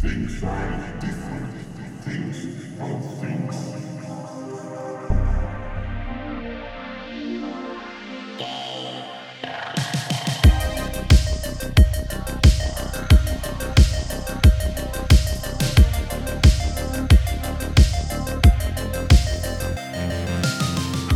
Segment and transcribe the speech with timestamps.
[0.00, 1.52] Things are different.
[2.04, 2.46] Things
[2.80, 3.56] are things.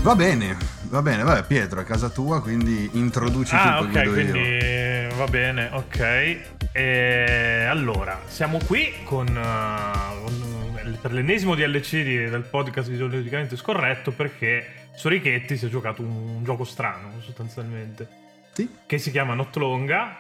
[0.03, 0.57] Va bene,
[0.91, 5.17] va bene, vabbè Pietro è casa tua, quindi introduci Ah, tu, ok, quindi io.
[5.17, 6.64] va bene, ok.
[6.77, 14.89] E allora, siamo qui con, uh, per l'ennesimo DLC di- del podcast videologicamente scorretto perché
[14.97, 16.09] Sorichetti si è giocato un,
[16.39, 18.09] un gioco strano, sostanzialmente,
[18.53, 18.69] Sì?
[18.87, 20.19] che si chiama Not Longa.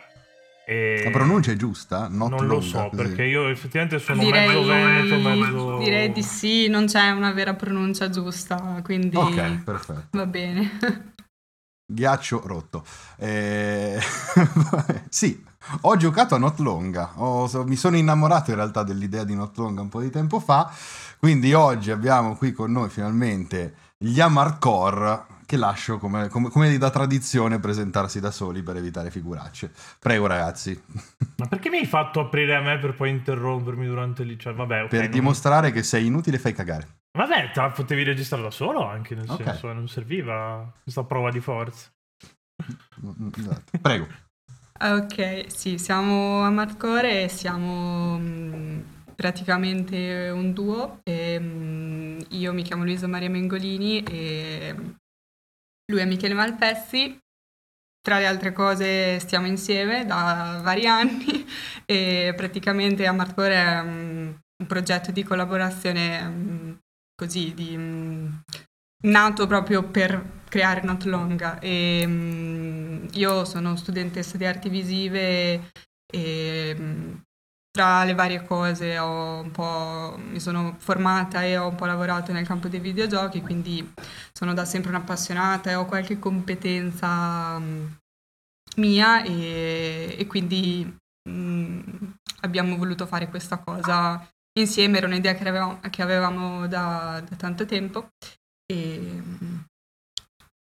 [0.65, 2.06] E La pronuncia è giusta?
[2.09, 3.02] Not non lo longa, so, così.
[3.02, 5.79] perché io effettivamente sono Direi, mezzo veneto, mezzo...
[5.79, 10.07] direi di sì, non c'è una vera pronuncia giusta, quindi Ok, perfetto.
[10.12, 11.12] va bene.
[11.87, 12.82] Ghiaccio rotto.
[13.18, 13.98] Eh,
[15.10, 15.45] sì,
[15.82, 17.12] ho giocato a Not Longa.
[17.16, 20.73] Ho- mi sono innamorato in realtà dell'idea di Not Longa un po' di tempo fa.
[21.18, 26.90] Quindi oggi abbiamo qui con noi finalmente gli Amarcore che lascio come, come, come da
[26.90, 29.73] tradizione presentarsi da soli per evitare figuracce.
[29.98, 30.79] Prego ragazzi,
[31.37, 34.38] Ma perché mi hai fatto aprire a me per poi interrompermi durante lì?
[34.38, 37.01] Cioè, vabbè, ok, per non- dimostrare che sei inutile fai cagare.
[37.16, 39.43] Vabbè, te la potevi registrare da solo anche, nel Ok.
[39.45, 41.88] senso, non serviva questa prova di forza.
[43.37, 43.78] Esatto.
[43.80, 44.06] Prego.
[44.87, 48.80] Ok, sì, siamo a Marcore e siamo mm,
[49.15, 51.01] praticamente un duo.
[51.04, 54.74] E, mm, io mi chiamo Luisa Maria Mengolini e
[55.87, 57.18] lui è Michele Malpezzi.
[58.02, 61.46] Tra le altre cose stiamo insieme da vari anni
[61.87, 66.72] e praticamente a Marcore è mm, un progetto di collaborazione mm,
[67.15, 68.27] così, di, mm,
[69.05, 75.71] nato proprio per creare Not Longa e mm, io sono studentessa di arti visive
[76.06, 77.15] e mm,
[77.71, 82.78] tra le varie cose mi sono formata e ho un po' lavorato nel campo dei
[82.78, 83.93] videogiochi, quindi
[84.33, 87.87] sono da sempre un'appassionata e ho qualche competenza mm,
[88.77, 90.97] mia e, e quindi
[92.43, 94.25] abbiamo voluto fare questa cosa
[94.57, 98.11] insieme, era un'idea che avevamo, che avevamo da, da tanto tempo
[98.67, 99.23] e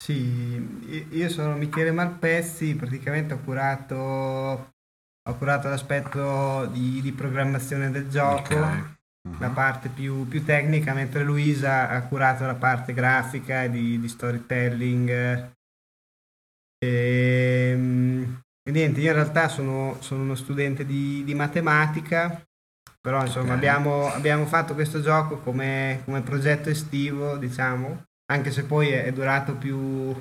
[0.03, 8.09] Sì, io sono Michele Malpezzi, praticamente ho curato, ho curato l'aspetto di, di programmazione del
[8.09, 8.95] gioco, Ok.
[9.27, 9.41] Mhm.
[9.41, 14.09] la parte più, più tecnica, mentre Luisa ha curato la parte grafica e di, di
[14.09, 15.11] storytelling.
[16.79, 17.71] E,
[18.63, 22.41] e niente, io in realtà sono, sono uno studente di, di matematica,
[23.07, 23.57] però insomma Ok.
[23.59, 28.03] abbiamo, abbiamo fatto questo gioco come, come progetto estivo, diciamo,
[28.33, 30.13] anche se poi è, è durato più,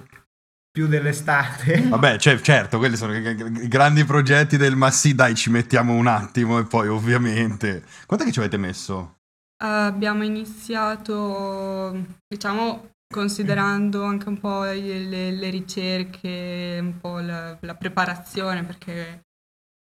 [0.69, 1.81] più dell'estate.
[1.89, 6.05] Vabbè, cioè, certo, quelli sono i grandi progetti del ma sì, dai, ci mettiamo un
[6.05, 7.81] attimo e poi ovviamente...
[8.05, 9.15] Quanto che ci avete messo?
[9.63, 17.73] Abbiamo iniziato, diciamo, considerando anche un po' le, le- le ricerche, un po' la, la
[17.73, 19.24] preparazione, perché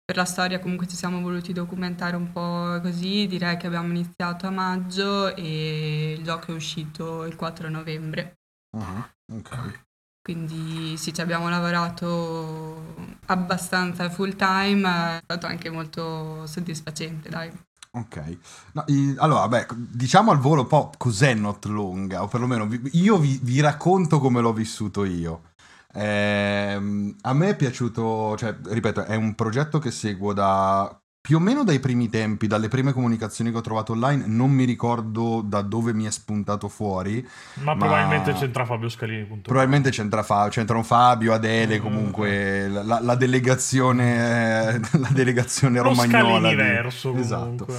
[0.05, 3.27] per la storia comunque ci siamo voluti documentare un po' così.
[3.27, 8.39] Direi che abbiamo iniziato a maggio e il gioco è uscito il 4 novembre.
[8.77, 9.81] Ah, ok.
[10.21, 17.51] Quindi sì, ci abbiamo lavorato abbastanza full time, è stato anche molto soddisfacente, dai.
[17.95, 18.37] Ok.
[18.71, 22.81] No, i- allora, beh, diciamo al volo un po' cos'è Not Longa, o perlomeno vi-
[22.93, 25.51] io vi, vi racconto come l'ho vissuto io.
[25.95, 31.39] Ehm, a me è piaciuto, cioè, ripeto, è un progetto che seguo da più o
[31.39, 35.61] meno dai primi tempi, dalle prime comunicazioni che ho trovato online, non mi ricordo da
[35.61, 37.25] dove mi è spuntato fuori.
[37.55, 39.39] Ma, Ma- probabilmente c'entra Fabio Scalini.
[39.41, 45.77] Probabilmente c'entra Fa- c'entrano Fabio, Adele, Mm, comunque la, la- la delegazione, eh, la delegazione
[45.77, 46.49] Lo romagnola.
[46.49, 47.65] di- Scaliniverso Esatto.
[47.65, 47.75] comunque.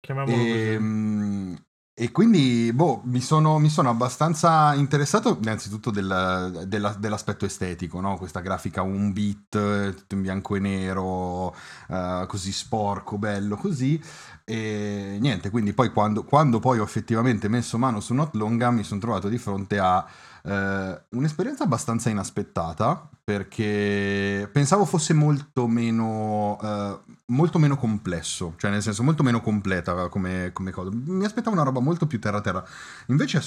[0.00, 0.68] Chiamiamolo così.
[0.70, 0.78] E,
[2.00, 8.16] e quindi, boh, mi sono, mi sono abbastanza interessato innanzitutto del- della- dell'aspetto estetico, no?
[8.16, 11.52] Questa grafica un bit, tutto in bianco e nero,
[11.88, 14.00] eh, così sporco, bello, così.
[14.44, 18.84] E niente, quindi poi quando, quando poi ho effettivamente messo mano su Not Longa mi
[18.84, 20.06] sono trovato di fronte a
[20.44, 28.82] eh, un'esperienza abbastanza inaspettata perché pensavo fosse molto meno, eh, molto meno complesso, cioè nel
[28.82, 30.90] senso molto meno completa come, come cosa.
[30.92, 32.64] Mi aspettavo una roba molto più terra terra.
[33.08, 33.42] Invece,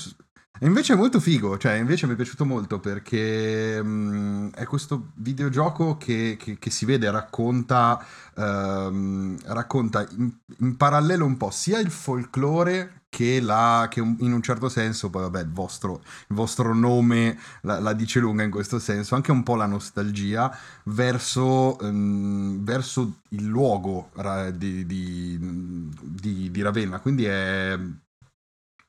[0.60, 5.98] invece è molto figo, cioè invece mi è piaciuto molto perché mm, è questo videogioco
[5.98, 8.06] che, che- che si vede, racconta,
[8.36, 14.42] ehm, racconta in, in parallelo un po' sia il folklore che, la, che in un
[14.42, 18.80] certo senso, poi vabbè, il vostro, il vostro nome la, la dice lunga in questo
[18.80, 24.12] senso, anche un po' la nostalgia verso, ehm, verso il luogo
[24.54, 27.78] di, di- di, di Ravenna, quindi è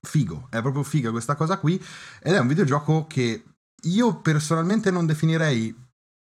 [0.06, 1.74] figo, è proprio figa questa cosa qui
[2.20, 3.42] ed è un videogioco che
[3.82, 5.76] io personalmente non definirei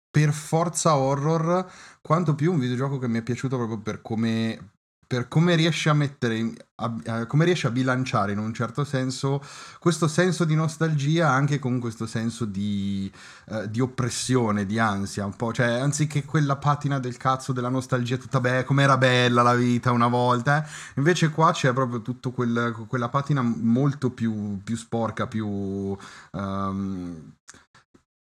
[0.09, 1.69] per forza horror
[2.01, 4.71] quanto più un videogioco che mi è piaciuto proprio per come
[5.09, 9.43] per come riesce a mettere, a, come riesce a bilanciare in un certo senso
[9.79, 13.11] questo senso di nostalgia anche con questo senso di,
[13.47, 18.17] uh, di oppressione, di ansia, un po', cioè anziché quella patina del cazzo della nostalgia
[18.17, 20.69] tutta bella, com'era bella la vita una volta, eh?
[20.97, 25.97] invece qua c'è proprio tutta quel, quella patina molto più, più sporca, più...
[26.33, 27.33] Um,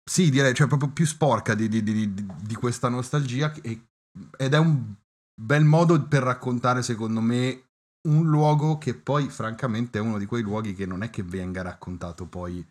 [0.04, 4.96] sì, direi, cioè proprio più sporca di, di, di, questa nostalgia ed è un
[5.34, 7.64] bel modo per raccontare, secondo me,
[8.08, 11.62] un luogo che poi, francamente, è uno di quei luoghi che non è che venga
[11.62, 12.66] raccontato poi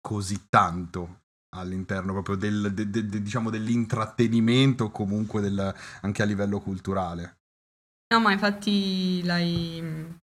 [0.00, 1.20] così tanto
[1.56, 7.38] all'interno proprio del, de, de, de, diciamo dell'intrattenimento comunque del, anche a livello culturale.
[8.14, 9.82] No, ma infatti l'hai,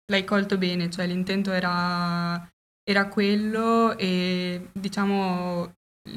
[0.07, 2.49] l'hai colto bene, cioè l'intento era,
[2.83, 5.73] era quello e diciamo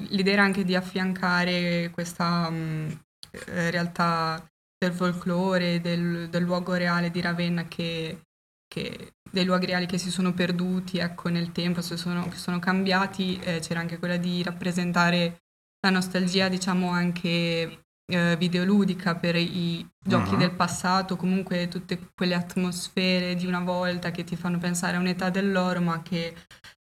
[0.09, 2.99] l'idea era anche di affiancare questa um,
[3.45, 4.43] realtà
[4.81, 8.23] del folklore, del, del, luogo reale di Ravenna che,
[8.67, 13.39] che, dei luoghi reali che si sono perduti ecco, nel tempo, che sono, sono cambiati,
[13.43, 15.43] eh, c'era anche quella di rappresentare
[15.81, 20.39] la nostalgia, diciamo anche eh, videoludica per i giochi uh-huh.
[20.39, 25.29] del passato, comunque tutte quelle atmosfere di una volta che ti fanno pensare a un'età
[25.29, 26.35] dell'oro, ma che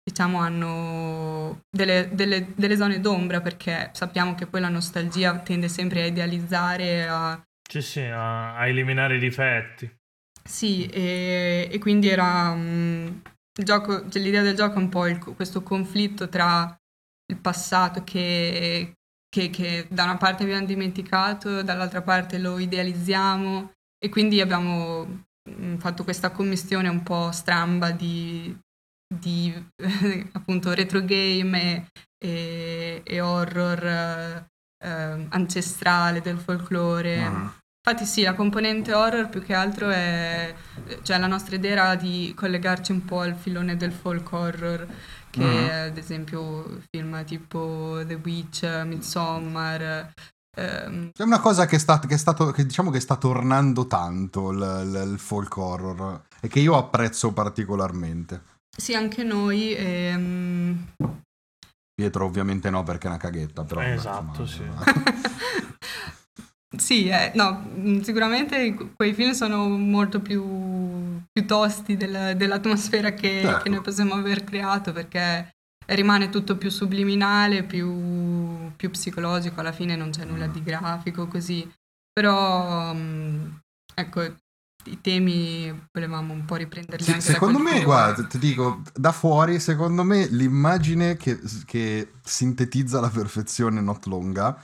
[0.04, 6.02] diciamo hanno delle, delle, delle zone d'ombra perché sappiamo che poi la nostalgia tende sempre
[6.02, 9.96] a idealizzare, a sì, sì, a, a eliminare i difetti.
[10.42, 13.20] Sì, e, e quindi era um,
[13.52, 16.74] gioco, cioè, l'idea del gioco è un po' il, questo conflitto tra
[17.30, 18.94] il passato che,
[19.28, 25.76] che, che, da una parte abbiamo dimenticato, dall'altra parte lo idealizziamo e quindi abbiamo mm,
[25.76, 28.56] fatto questa commistione un po' stramba di,
[29.06, 29.52] di
[30.32, 31.86] appunto retro game e,
[32.26, 34.46] e, e horror
[34.82, 37.26] eh, ancestrale del folklore.
[37.26, 37.50] Uh-huh.
[37.90, 40.54] Infatti sì, la componente horror più che altro è,
[41.00, 44.86] cioè la nostra idea era di collegarci un po' al filone del folk horror,
[45.30, 45.86] che uh-huh.
[45.86, 50.12] ad esempio film tipo The Witch, Midsommar,
[50.54, 51.12] ehm.
[51.16, 54.82] è una cosa che, sta, che, è stato, che diciamo che sta tornando tanto il,
[54.84, 58.42] il, il, folk horror e che io apprezzo particolarmente.
[58.76, 59.72] Sì, anche noi.
[59.72, 60.88] Ehm...
[61.94, 63.80] Pietro ovviamente no perché è una caghetta, però...
[63.80, 65.16] esatto, insomma, sì.
[66.76, 73.40] sì, eh, no, mm, sicuramente quei film sono molto più, più tosti del, dell'atmosfera che,
[73.42, 73.62] certo.
[73.62, 75.50] che, noi possiamo aver creato perché
[75.86, 81.66] rimane tutto più subliminale, più, più psicologico, alla fine non c'è nulla di grafico così,
[82.12, 83.46] però mm,
[83.94, 84.22] ecco,
[84.84, 89.58] i temi volevamo un po' riprenderli sì, anche secondo me guarda ti dico da fuori
[89.58, 94.56] secondo me l'immagine che, che sintetizza la perfezione not longa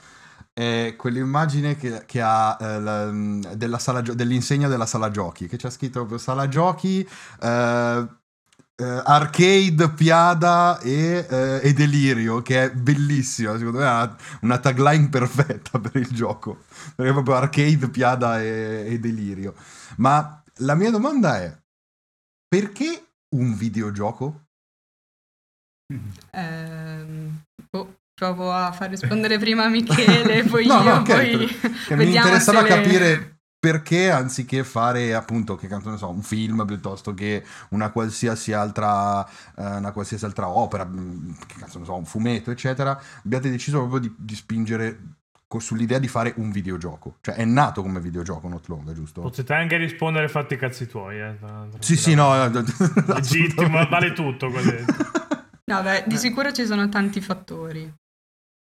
[0.57, 3.11] è quell'immagine che, che ha eh, la,
[3.55, 7.07] della sala, dell'insegna della sala giochi che c'è scritto sala giochi
[7.41, 8.07] eh,
[8.77, 13.57] Uh, arcade, Piada e, uh, e, Delirio, che è bellissima.
[13.57, 16.65] Secondo me è una, una, tagline perfetta per il gioco.
[16.93, 19.55] Perché è proprio arcade, Piada e, e Delirio.
[19.95, 21.57] Ma la mia domanda è:
[22.49, 24.43] perché un videogioco?
[26.33, 30.83] Um, oh, provo a far rispondere prima Michele, poi no, io.
[30.83, 31.47] No, okay,
[31.87, 32.67] poi mi interessava le...
[32.67, 39.25] capire perché anziché fare appunto che ne so, un film piuttosto che una qualsiasi altra,
[39.25, 43.79] eh, una qualsiasi altra opera, mm, che cazzo ne so, un fumetto, eccetera, abbiate deciso
[43.79, 44.99] proprio di, di spingere
[45.57, 47.17] sull'idea di fare un videogioco.
[47.21, 49.21] Cioè è nato come videogioco Not Long, giusto?
[49.21, 51.19] Potete anche rispondere fatti i cazzi tuoi.
[51.19, 51.35] Eh,
[51.79, 52.35] sì, sì, no.
[53.07, 54.47] Legittimo, vale tutto.
[54.47, 57.91] no, beh, di sicuro ci sono tanti fattori.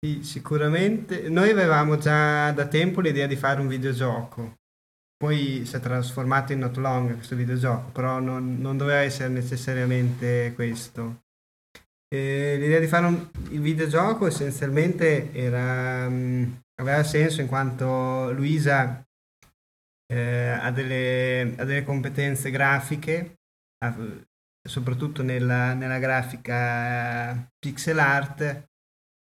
[0.07, 1.29] Sì, sicuramente.
[1.29, 4.55] Noi avevamo già da tempo l'idea di fare un videogioco
[5.17, 10.53] poi si è trasformato in Not Long questo videogioco, però non, non doveva essere necessariamente
[10.55, 11.23] questo.
[12.07, 19.03] E l'idea di fare un, il videogioco essenzialmente era, um, aveva senso in quanto Luisa
[20.13, 23.37] eh, ha, delle, ha, delle, competenze grafiche,
[24.69, 28.69] soprattutto nella, nella grafica pixel art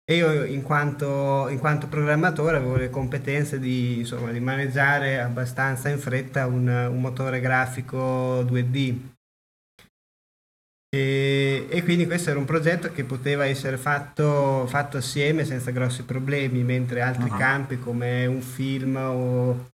[0.06, 5.90] e io in quanto, in quanto, programmatore avevo le competenze di, insomma, di maneggiare abbastanza
[5.90, 9.12] in fretta un, un motore grafico 2D.
[10.94, 16.04] E, e, quindi questo era un progetto che poteva essere fatto, fatto assieme senza grossi
[16.04, 17.38] problemi, mentre altri uh-huh.
[17.38, 19.72] campi come un film o,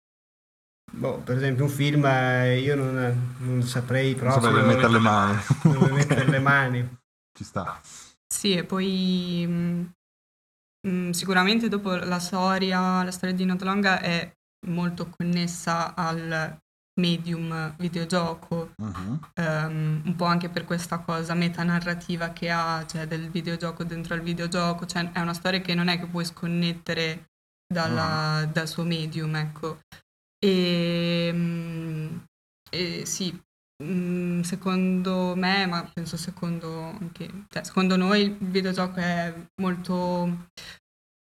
[0.91, 4.93] Boh, per esempio un film eh, io non, non saprei Non proprio saprei dove mettere
[4.93, 5.41] le mani.
[5.63, 6.99] dove mettere le mani.
[7.33, 7.81] Ci sta.
[8.27, 9.97] Sì, e poi
[10.87, 14.31] mh, mh, sicuramente dopo la storia, la storia di Not Longa è
[14.67, 16.57] molto connessa al
[17.01, 19.21] medium videogioco, Mhm.
[19.35, 24.21] ehm, un po' anche per questa cosa metanarrativa che ha, cioè del videogioco dentro al
[24.21, 27.27] videogioco, cioè è una storia che non è che puoi sconnettere
[27.73, 29.79] dalla- dal suo medium, ecco.
[30.45, 32.25] E, mh,
[32.71, 33.41] e sì,
[34.43, 40.49] secondo me, ma penso secondo anche, cioè secondo noi il videogioco è molto,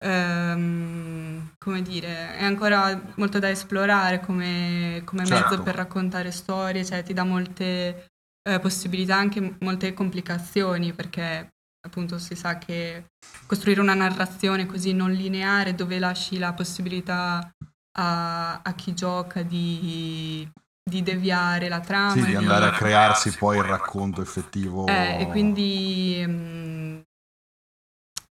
[0.02, 5.48] ehm, come dire, è ancora molto da esplorare come, come Certo.
[5.50, 8.06] mezzo per raccontare storie, cioè ti dà molte
[8.48, 11.50] eh, possibilità, anche molte complicazioni, perché
[11.86, 13.10] appunto si sa che
[13.46, 17.50] costruire una narrazione così non lineare dove lasci la possibilità
[17.98, 20.48] a, a chi gioca di,
[20.88, 22.12] di deviare la trama.
[22.12, 24.86] Sì, di andare a crearsi poi il racconto effettivo.
[24.86, 26.98] eh, e quindi, mm,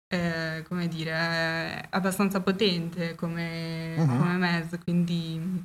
[0.07, 4.17] eh, come dire, è abbastanza potente come, Mhm.
[4.17, 5.63] come mezzo, quindi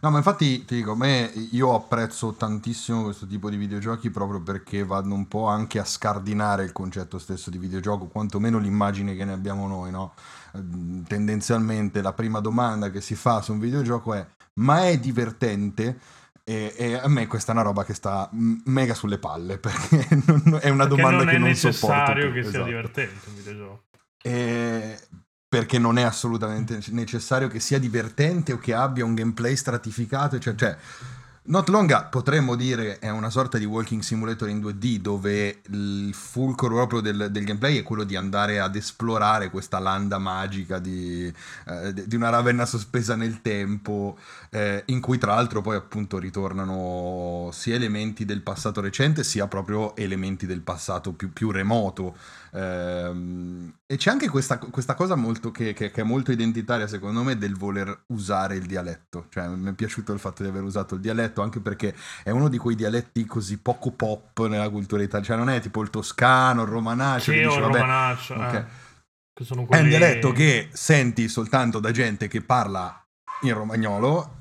[0.00, 4.40] No, ma infatti ti dico, a me io apprezzo tantissimo questo tipo di videogiochi proprio
[4.40, 9.24] perché vanno un po' anche a scardinare il concetto stesso di videogioco, quantomeno l'immagine che
[9.24, 10.14] ne abbiamo noi, no?
[10.54, 15.98] Ehm, Tendenzialmente la prima domanda che si fa su un videogioco è ma è divertente?
[16.44, 20.58] E, e a me questa è una roba che sta mega sulle palle perché non-
[20.60, 22.32] è una Perché domanda non che è non necessario sopporto.
[22.32, 22.64] che sia Esatto.
[22.64, 23.82] divertente un videogioco.
[24.22, 24.98] Eh,
[25.48, 30.38] perché non è assolutamente necessario che sia divertente o che abbia un gameplay stratificato.
[30.38, 30.76] Cioè, cioè,
[31.44, 36.68] Not Longa potremmo dire è una sorta di walking simulator in 2D dove il fulcro
[36.68, 41.26] proprio del, del gameplay è quello di andare ad esplorare questa landa magica di,
[41.66, 44.16] eh, di una Ravenna sospesa nel tempo,
[44.50, 49.96] eh, in cui tra l'altro poi appunto ritornano sia elementi del passato recente sia proprio
[49.96, 52.14] elementi del passato più, più remoto.
[52.54, 57.22] Ehm, e c'è anche questa, questa cosa molto che, che- che è molto identitaria secondo
[57.22, 59.26] me del voler usare il dialetto.
[59.30, 62.48] Cioè mi è piaciuto il fatto di aver usato il dialetto anche perché è uno
[62.48, 65.26] di quei dialetti così poco pop nella cultura italiana.
[65.26, 67.32] Cioè non è tipo il toscano, il romanaccio.
[67.32, 68.34] Sì, dici, il vabbè, romanaccio.
[68.34, 68.54] ok.
[68.54, 73.02] eh, sono È un quelli- dialetto che senti soltanto da gente che parla
[73.42, 74.38] in romagnolo.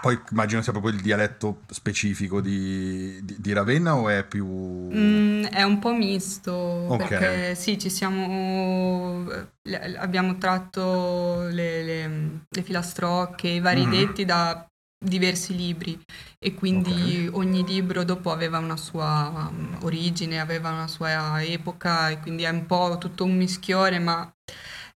[0.00, 4.46] Poi immagino sia proprio il dialetto specifico di, di- di Ravenna o è più...
[4.46, 6.96] Mm, è un po' misto, Ok.
[6.96, 9.24] perché sì, ci siamo,
[9.62, 13.90] le- abbiamo tratto le, le- le filastrocche, i vari Mhm.
[13.90, 14.64] detti da
[15.02, 15.98] diversi libri
[16.38, 22.18] e quindi ogni libro dopo aveva una sua um, origine, aveva una sua epoca e
[22.20, 24.30] quindi è un po' tutto un mischione, ma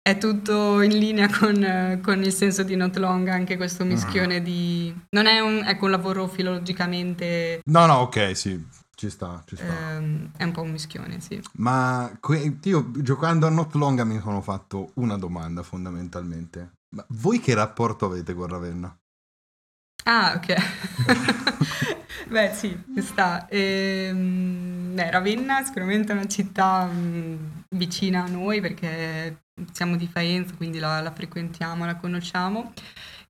[0.04, 4.94] è tutto in linea con, con il senso di Not Long, anche questo mischione di...
[5.12, 7.62] Non è un, ecco, un lavoro filologicamente...
[7.66, 8.66] No, no, ok, sì,
[8.96, 9.66] ci sta, ci sta.
[9.66, 11.40] Ehm, è un po' un mischione, sì.
[11.54, 16.72] Ma que- io giocando a Not Longa mi sono fatto una domanda fondamentalmente.
[16.96, 18.96] Ma voi che rapporto avete con Ravenna?
[20.06, 20.56] Ah, ok.
[22.28, 23.48] Beh, sì, ci sta.
[23.50, 30.56] Ehm, beh, Ravenna sicuramente è una città mh, vicina a noi perché siamo di Faenza,
[30.56, 32.74] quindi la, la frequentiamo, la conosciamo.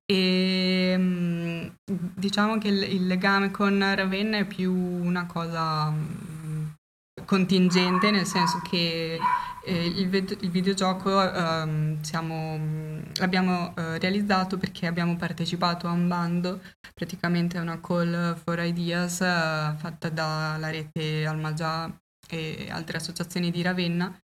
[0.04, 1.76] E mh,
[2.16, 6.74] diciamo che il, il legame con Ravenna è più una cosa mh,
[7.24, 9.18] contingente, nel senso che
[9.64, 16.60] eh, il, il videogioco ehm, siamo- l'abbiamo eh, realizzato perché abbiamo partecipato a un bando,
[16.94, 21.90] praticamente è una call for ideas eh, fatta dalla rete Almagià
[22.32, 24.18] e altre associazioni di Ravenna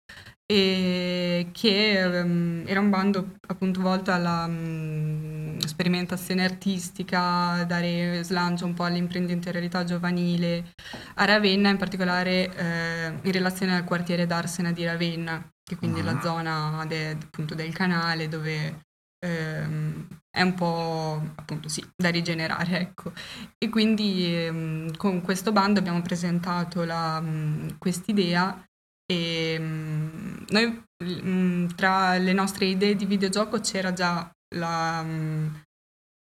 [0.48, 8.74] e che ehm, era un bando appunto volto alla mm, sperimentazione artistica, dare slancio un
[8.74, 10.72] po' all'imprenditorialità giovanile
[11.16, 16.02] a Ravenna, in particolare eh, in relazione al quartiere d'Arsena di Ravenna, che quindi è
[16.04, 18.84] la zona de- appunto del canale dove
[19.18, 23.12] ehm, è un po' appunto sì, da rigenerare, ecco.
[23.56, 28.62] E quindi ehm, con questo bando abbiamo presentato la, mh, quest'idea
[29.10, 35.02] e mh, noi mh, tra le nostre idee di videogioco c'era già la...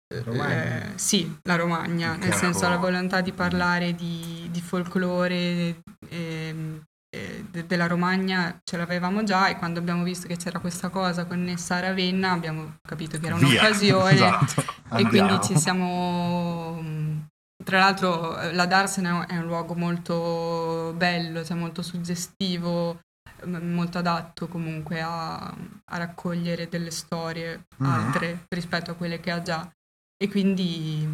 [0.09, 0.93] Romagna.
[0.93, 6.81] eh, sì, la Romagna, nel senso la volontà di parlare di, di folklore ehm,
[7.17, 11.25] eh, de- della Romagna ce l'avevamo già e quando abbiamo visto che c'era questa cosa
[11.25, 13.47] connessa a Ravenna abbiamo capito che era Via.
[13.47, 14.61] un'occasione Esatto.
[14.61, 15.09] e Andiamo.
[15.27, 17.25] quindi ci siamo...
[17.63, 22.99] Tra l'altro eh, la Darsena è un luogo molto bello, cioè molto suggestivo,
[23.45, 27.85] molto adatto comunque a, a raccogliere delle storie Mhm.
[27.89, 29.69] altre rispetto a quelle che ha già.
[30.19, 31.07] E quindi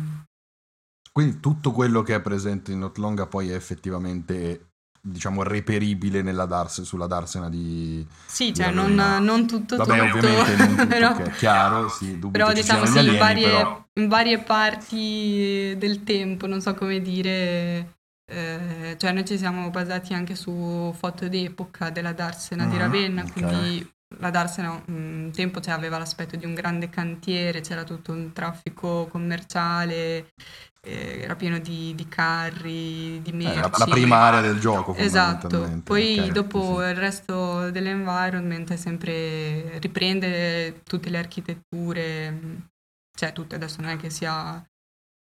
[1.12, 4.72] Quindi tutto quello che è presente in Notlonga poi è effettivamente,
[5.04, 8.06] diciamo, reperibile nella Dars- sulla Darsena di...
[8.26, 12.18] sì, di cioè non, non tutto Vabbè, tutto, ovviamente non tutto, però, è chiaro, sì,
[12.32, 13.86] però ci diciamo sì, gli in alieni, varie, però...
[13.94, 17.96] in varie parti del tempo, non so come dire,
[18.26, 23.22] eh, cioè noi ci siamo basati anche su foto d'epoca della Darsena di Mhm, Ravenna,
[23.24, 23.32] ok.
[23.32, 23.88] quindi
[24.20, 29.08] la Darsena un tempo cioè, aveva l'aspetto di un grande cantiere, c'era tutto un traffico
[29.08, 30.32] commerciale,
[30.86, 33.62] eh, era pieno di, di carri, di Eh, merci.
[33.62, 36.90] la, la prima area del gioco, Esatto, poi Ok, dopo sì, sì.
[36.90, 42.40] il resto dell'environment è sempre riprende tutte le architetture,
[43.16, 44.64] cioè tutte, adesso non è che sia,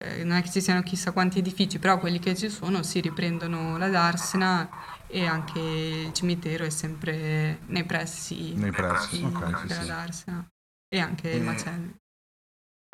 [0.04, 3.00] eh, non è che ci siano chissà quanti edifici, però quelli che ci sono si
[3.00, 4.68] riprendono la Darsena
[5.08, 9.84] e anche il cimitero è sempre nei pressi, Nei pressi, di- ok, sì, della sì.
[9.84, 10.46] Darsena
[10.88, 11.94] e anche il Eh, macello.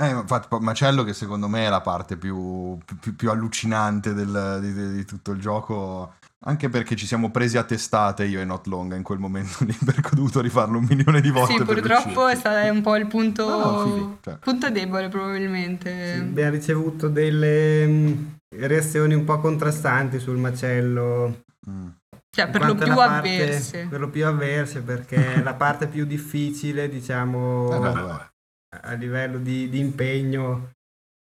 [0.01, 4.73] Eh, infatti, Macello, che secondo me è la parte più, più- più allucinante del- di,
[4.73, 8.67] di- di tutto il gioco, anche perché ci siamo presi a testate io e Not
[8.67, 11.53] Longa in quel momento lì, perché ho dovuto rifarlo un milione di volte.
[11.53, 14.37] Sì, per purtroppo è, un po' il punto, No, fighi, cioè.
[14.39, 16.15] punto debole probabilmente.
[16.15, 21.43] Sì, abbiamo ricevuto delle mh, reazioni un po' contrastanti sul macello.
[21.69, 21.87] Mm.
[22.35, 23.87] Cioè, per lo più parte- avverse.
[23.91, 28.31] Per lo più avverse perché è la parte più difficile, diciamo, Eh, beh, vabbè.
[28.81, 30.71] A livello di, di impegno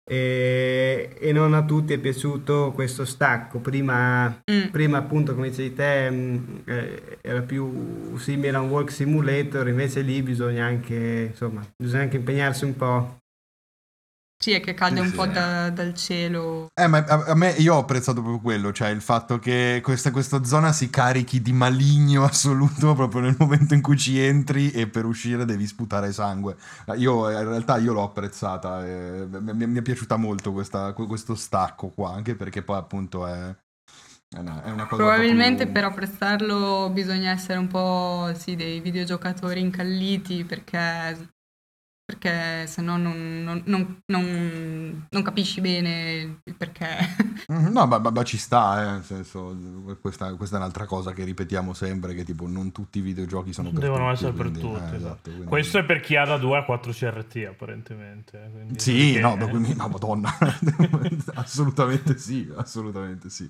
[0.10, 3.60] e, e non a tutti è piaciuto questo stacco.
[3.60, 4.70] Prima, Mm.
[4.72, 10.02] prima appunto, come dicevi te, mh, eh, era più simile a un walk simulator, invece
[10.02, 13.18] lì bisogna anche, insomma, bisogna anche impegnarsi un po'.
[14.44, 15.16] Sì, è che cade Sì, un sì.
[15.16, 16.68] po' da- dal cielo.
[16.76, 20.12] Eh, ma a, a me io ho apprezzato proprio quello, cioè il fatto che questa,
[20.12, 24.88] questa zona si carichi di maligno assoluto proprio nel momento in cui ci entri e
[24.88, 26.58] per uscire devi sputare sangue.
[26.88, 30.92] Eh, Io in realtà io l'ho apprezzata, e mi, mi- mi è piaciuta molto questa-
[30.94, 33.56] questo stacco qua, anche perché poi appunto è,
[34.30, 38.80] è una, è una cosa Probabilmente per proprio- apprezzarlo bisogna essere un po' sì, dei
[38.80, 40.78] videogiocatori incalliti perché,
[42.18, 46.88] perché se no non, non- non- non- non capisci bene il perché.
[47.48, 49.56] Mhm, No, ma, ma- ma ci sta, eh, nel senso,
[50.00, 53.72] questa, questa è un'altra cosa che ripetiamo sempre, che tipo non tutti i videogiochi sono
[53.72, 54.74] per Devono tutti, essere per quindi, tutti.
[54.76, 54.96] eh, esatto.
[54.96, 58.50] esatto, quindi- Questo è per chi ha da 2 a 4 CRT apparentemente.
[58.52, 60.30] quindi- Sì, perché- no, ma quindi, no, madonna,
[61.36, 63.50] assolutamente sì, assolutamente sì.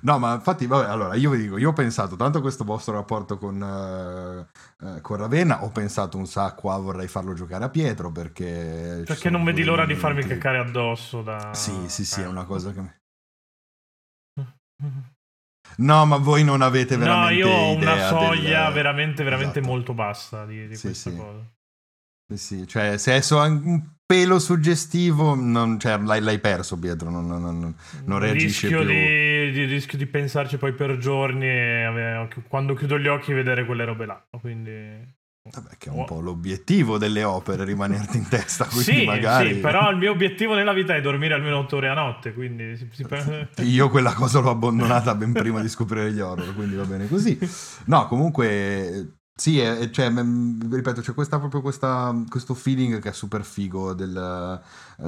[0.00, 2.94] No, ma infatti, vabbè, allora, io vi dico, io ho pensato tanto a questo vostro
[2.94, 7.68] rapporto con, eh, eh, con Ravenna, ho pensato un sacco a vorrei farlo giocare a
[7.92, 9.02] Pietro, perché...
[9.06, 11.52] Perché non vedi l'ora di farmi caccare addosso da...
[11.54, 12.26] Sì, sì, sì, è eh.
[12.26, 12.80] una cosa che...
[15.76, 19.74] No, ma voi non avete No, veramente io ho una soglia del- veramente, veramente Esatto.
[19.74, 21.16] molto bassa di, di Sì, questa sì.
[21.16, 21.50] cosa.
[22.28, 27.10] Sì, sì, cioè se è so- un pelo suggestivo, non- cioè, l'hai, l'hai perso Pietro,
[27.10, 27.74] non, non- non-
[28.04, 28.88] non reagisce rischio più.
[28.88, 33.84] Di, di- rischio di pensarci poi per giorni e quando chiudo gli occhi vedere quelle
[33.84, 34.26] robe là.
[34.40, 35.20] Quindi...
[35.50, 39.54] Vabbè, che è un po' l'obiettivo delle opere, rimanerti in testa, quindi Sì, magari...
[39.54, 42.76] sì, però il mio obiettivo nella vita è dormire almeno 8 ore a notte, quindi
[42.76, 42.88] si,
[43.64, 47.36] Io quella cosa l'ho abbandonata ben prima di scoprire gli horror, quindi va bene così.
[47.86, 49.16] No, comunque...
[49.34, 54.60] Sì, è- cioè, ripeto, c'è questa, proprio questa, questo feeling che è super figo del,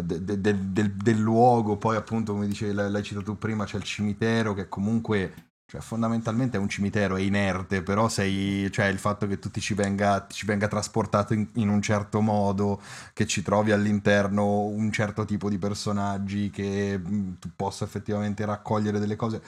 [0.02, 3.84] de- de- del- del- del luogo, poi appunto come dicevi, l'hai citato prima, c'è il
[3.84, 9.27] cimitero che comunque cioè, fondamentalmente è un cimitero, è inerte, però sei, cioè, il fatto
[9.27, 12.81] che tu ti ci venga, ci venga trasportato in, in un certo modo,
[13.12, 18.98] che ci trovi all'interno un certo tipo di personaggi, che mh, tu possa effettivamente raccogliere
[18.98, 19.42] delle cose.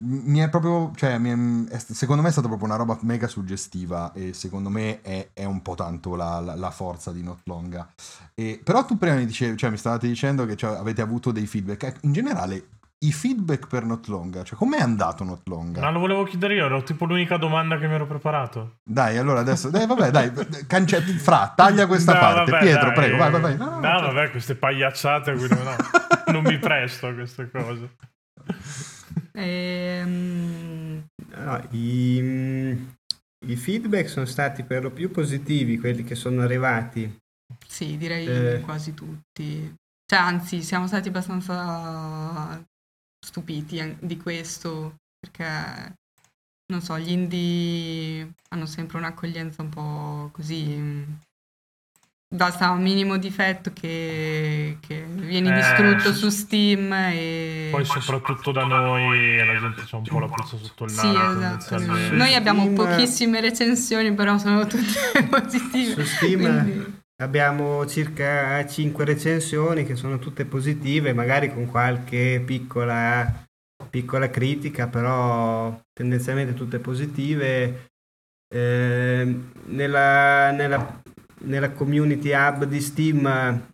[0.00, 4.12] Mi è proprio, cioè, mi è- secondo me è stata proprio una roba mega suggestiva
[4.12, 7.88] e secondo me è, è un po' tanto la, la- la forza di Not Longa.
[8.34, 11.46] E, però tu prima mi dicevi, cioè mi stavate dicendo che cioè, avete avuto dei
[11.48, 11.82] feedback.
[11.82, 12.68] Ecco, In generale,
[13.04, 15.80] i feedback per Not Longa, cioè com'è andato Not Longa?
[15.80, 18.78] No, lo volevo chiedere io, era tipo l'unica domanda che mi ero preparato.
[18.84, 20.32] Dai, allora adesso, dai, vabbè, dai,
[20.66, 22.50] cance- fra, taglia questa No, parte.
[22.50, 22.94] vabbè, Pietro, dai.
[22.94, 23.56] prego, vai, vai, vai.
[23.56, 25.76] No, No, no, cioè- vabbè, queste pagliacciate, quindi no,
[26.32, 27.90] non mi presto a queste cose.
[29.32, 31.06] Ehm,
[31.36, 32.96] No, i,
[33.46, 37.16] i feedback sono stati per lo più positivi, quelli che sono arrivati.
[37.66, 38.60] sì, direi Eh.
[38.60, 39.72] quasi tutti.
[40.04, 42.60] Cioè, anzi, siamo stati abbastanza
[43.28, 45.92] stupiti di questo perché,
[46.72, 50.64] non so, gli indie hanno sempre un'accoglienza un po' così.
[50.64, 51.02] mm,
[52.30, 56.18] Basta un minimo difetto che, che vieni Eh, distrutto sì.
[56.18, 57.68] su Steam e...
[57.70, 61.16] Poi soprattutto da noi la gente c'ha un po' la puzza sotto il Sì, naso.
[61.38, 61.38] esatto.
[61.38, 62.16] tendenzialmente.
[62.16, 66.04] Noi abbiamo Steam- pochissime recensioni, però sono tutte positive.
[66.04, 73.44] Su Steam quindi- abbiamo circa 5 recensioni che sono tutte positive, magari con qualche piccola,
[73.90, 77.86] piccola critica, però tendenzialmente tutte positive.
[78.50, 81.02] Eh, nella, nella,
[81.40, 83.68] nella community hub di Steam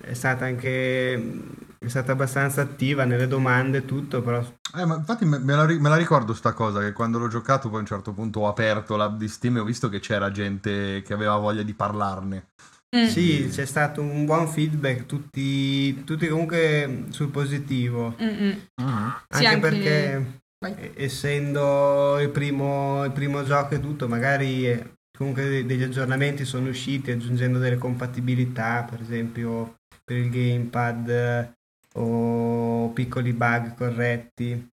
[0.00, 4.38] è stata anche è stata abbastanza attiva nelle domande e tutto, però...
[4.38, 7.78] Eh, infatti me, me, la, me, la, ricordo sta cosa, che quando l'ho giocato poi
[7.78, 11.00] a un certo punto ho aperto l'app di Steam e ho visto che c'era gente
[11.00, 12.48] che aveva voglia di parlarne.
[12.96, 13.06] Mm.
[13.06, 18.16] Sì, c'è stato un buon feedback, tutti, tutti comunque sul positivo.
[18.20, 18.58] Mm-hmm.
[18.74, 20.92] Anche, sì, anche perché Vai.
[20.96, 27.12] essendo il primo, il primo gioco e tutto, magari eh, comunque degli aggiornamenti sono usciti
[27.12, 31.54] aggiungendo delle compatibilità, per esempio per il gamepad
[31.94, 34.68] o piccoli bug corretti.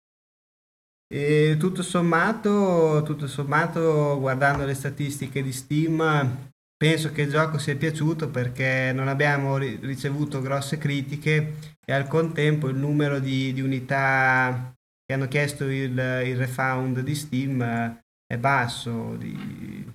[1.08, 6.51] E tutto sommato, tutto sommato, guardando le statistiche di Steam,
[6.82, 11.54] penso che il gioco sia piaciuto perché non abbiamo ricevuto grosse critiche
[11.86, 14.74] e al contempo il numero di, di unità
[15.06, 17.62] che hanno chiesto il, il refund di Steam
[18.26, 19.88] è basso, di,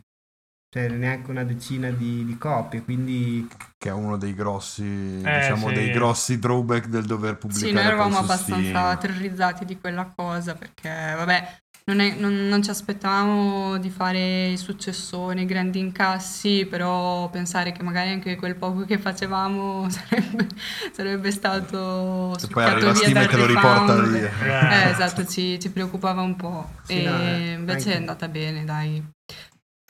[0.73, 3.45] cioè neanche una decina di, di, copie, quindi...
[3.77, 5.73] Che è uno dei grossi, eh, diciamo, sì.
[5.73, 10.89] dei grossi drawback del dover pubblicare Sì, noi eravamo abbastanza terrorizzati di quella cosa, perché,
[10.89, 17.29] vabbè, non, è, non, non, ci aspettavamo di fare i successoni, i grandi incassi, però
[17.29, 20.47] pensare che magari anche quel poco che facevamo sarebbe,
[20.91, 24.85] sarebbe stato Se poi arriva Steam e te lo riporta via.
[24.85, 26.71] Eh, esatto, ci, ci, preoccupava un po'.
[26.83, 27.93] Sì, e no, eh, invece anche...
[27.93, 29.01] è andata bene, dai.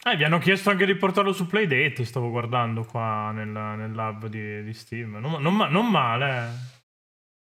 [0.04, 4.28] Eh, vi hanno chiesto anche di portarlo su Playdate, stavo guardando qua nel, nel lab
[4.28, 5.18] di, di Steam.
[5.18, 6.76] Non, non, non, male.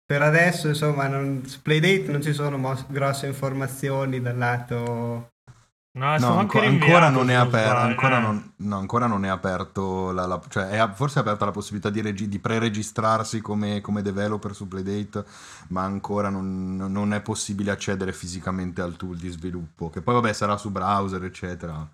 [0.07, 5.29] Per adesso, insomma, non, su Playdate non ci sono mos- grosse informazioni dal lato...
[5.95, 8.21] No, no anco, ancora non è aperto, ancora, eh.
[8.21, 11.89] non, no, ancora non è aperto, la, la, cioè è forse è aperta la possibilità
[11.89, 15.23] di, regi- di pre-registrarsi come, come, developer su Playdate,
[15.69, 20.33] ma ancora non, non, è possibile accedere fisicamente al tool di sviluppo, che poi vabbè
[20.33, 21.89] sarà su browser, eccetera.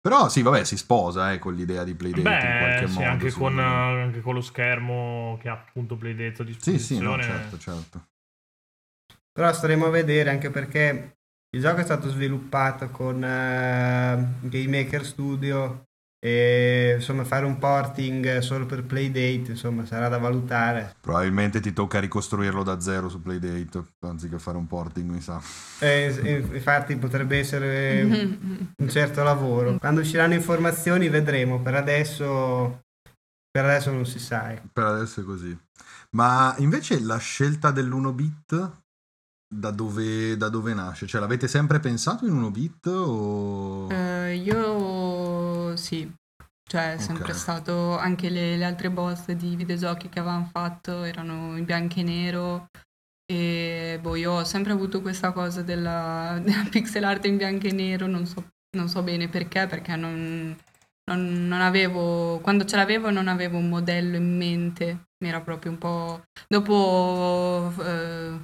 [0.00, 3.08] Però sì, vabbè, si sposa eh, con l'idea di Playdate Beh, in qualche sì, modo.
[3.08, 6.78] Anche, con, anche con lo schermo che ha appunto Playdate a disposizione.
[6.78, 8.08] Sì, sì, no, certo, certo.
[9.32, 11.18] Però staremo a vedere anche perché
[11.50, 15.89] il gioco è stato sviluppato con uh, Game Maker Studio
[16.22, 20.94] e insomma fare un porting solo per Playdate insomma sarà da valutare.
[21.00, 25.40] Probabilmente ti tocca ricostruirlo da zero su Playdate anziché fare un porting mi sa.
[25.78, 29.78] Eh, infatti potrebbe essere un certo lavoro.
[29.80, 31.60] Quando usciranno informazioni vedremo.
[31.60, 32.82] Per adesso
[33.50, 35.58] per adesso non si sa per adesso è così.
[36.10, 38.72] Ma invece la scelta dell'1 bit
[39.52, 41.06] da dove, da dove nasce?
[41.06, 43.86] Cioè l'avete sempre pensato in 1 bit o...
[43.86, 46.10] Uh, io sì,
[46.68, 47.36] cioè è sempre okay.
[47.36, 52.02] stato anche le, le, altre boss di videogiochi che avevamo fatto erano in bianco e
[52.02, 52.68] nero
[53.30, 57.72] e boh, io ho sempre avuto questa cosa della, della pixel art in bianco e
[57.72, 58.44] nero, non so,
[58.76, 60.56] non so bene perché, perché non,
[61.08, 65.70] non, non, avevo, quando ce l'avevo non avevo un modello in mente, mi era proprio
[65.70, 66.22] un po'...
[66.48, 68.38] Dopo eh, eh,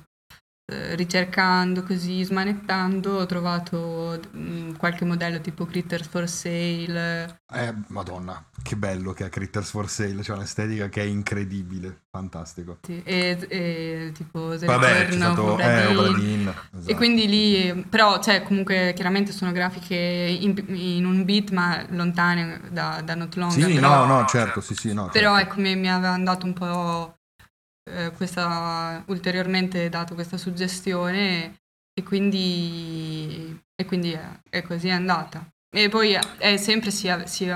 [0.68, 7.38] ricercando così, smanettando, ho trovato mh, mm, qualche modello tipo Critters for Sale.
[7.52, 12.78] Eh, madonna, che bello che ha Critters for Sale, c'è un'estetica che è incredibile, fantastico.
[12.82, 16.90] Sì, e, e tipo The Vabbè, c'è stato, eh, Obradin, esatto.
[16.90, 22.62] E quindi lì, però, cioè, comunque, chiaramente sono grafiche in, in un bit, ma lontane
[22.70, 23.52] da, da Not Long.
[23.52, 25.08] Sì, però, no, no, certo, sì, sì, no.
[25.12, 25.52] Però certo.
[25.52, 27.15] ecco, mi, mi aveva andato un po'
[27.88, 31.60] eh, questa, ulteriormente dato questa suggestione
[31.92, 35.46] e quindi, e quindi è, è, così è andata.
[35.74, 37.52] E poi è sempre si, si,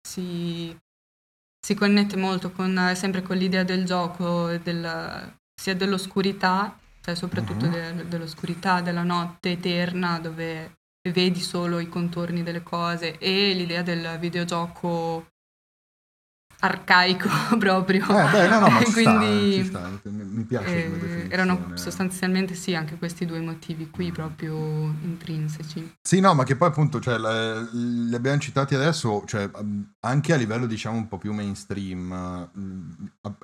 [0.00, 0.76] si,
[1.60, 7.70] si connette molto con, sempre con l'idea del gioco, del, sia dell'oscurità, cioè soprattutto uh-huh.
[7.70, 10.76] de, dell'oscurità della notte eterna dove
[11.10, 15.28] vedi solo i contorni delle cose e l'idea del videogioco
[16.60, 18.02] arcaico proprio.
[18.04, 20.10] Eh, beh, no, no, ma Quindi, sta, sta.
[20.10, 25.96] Mi, piace eh, Erano sostanzialmente sì, anche questi due motivi qui proprio intrinseci.
[26.02, 29.48] Sì, no, ma che poi appunto, cioè, le, li abbiamo citati adesso, cioè,
[30.00, 32.50] anche a livello diciamo un po' più mainstream,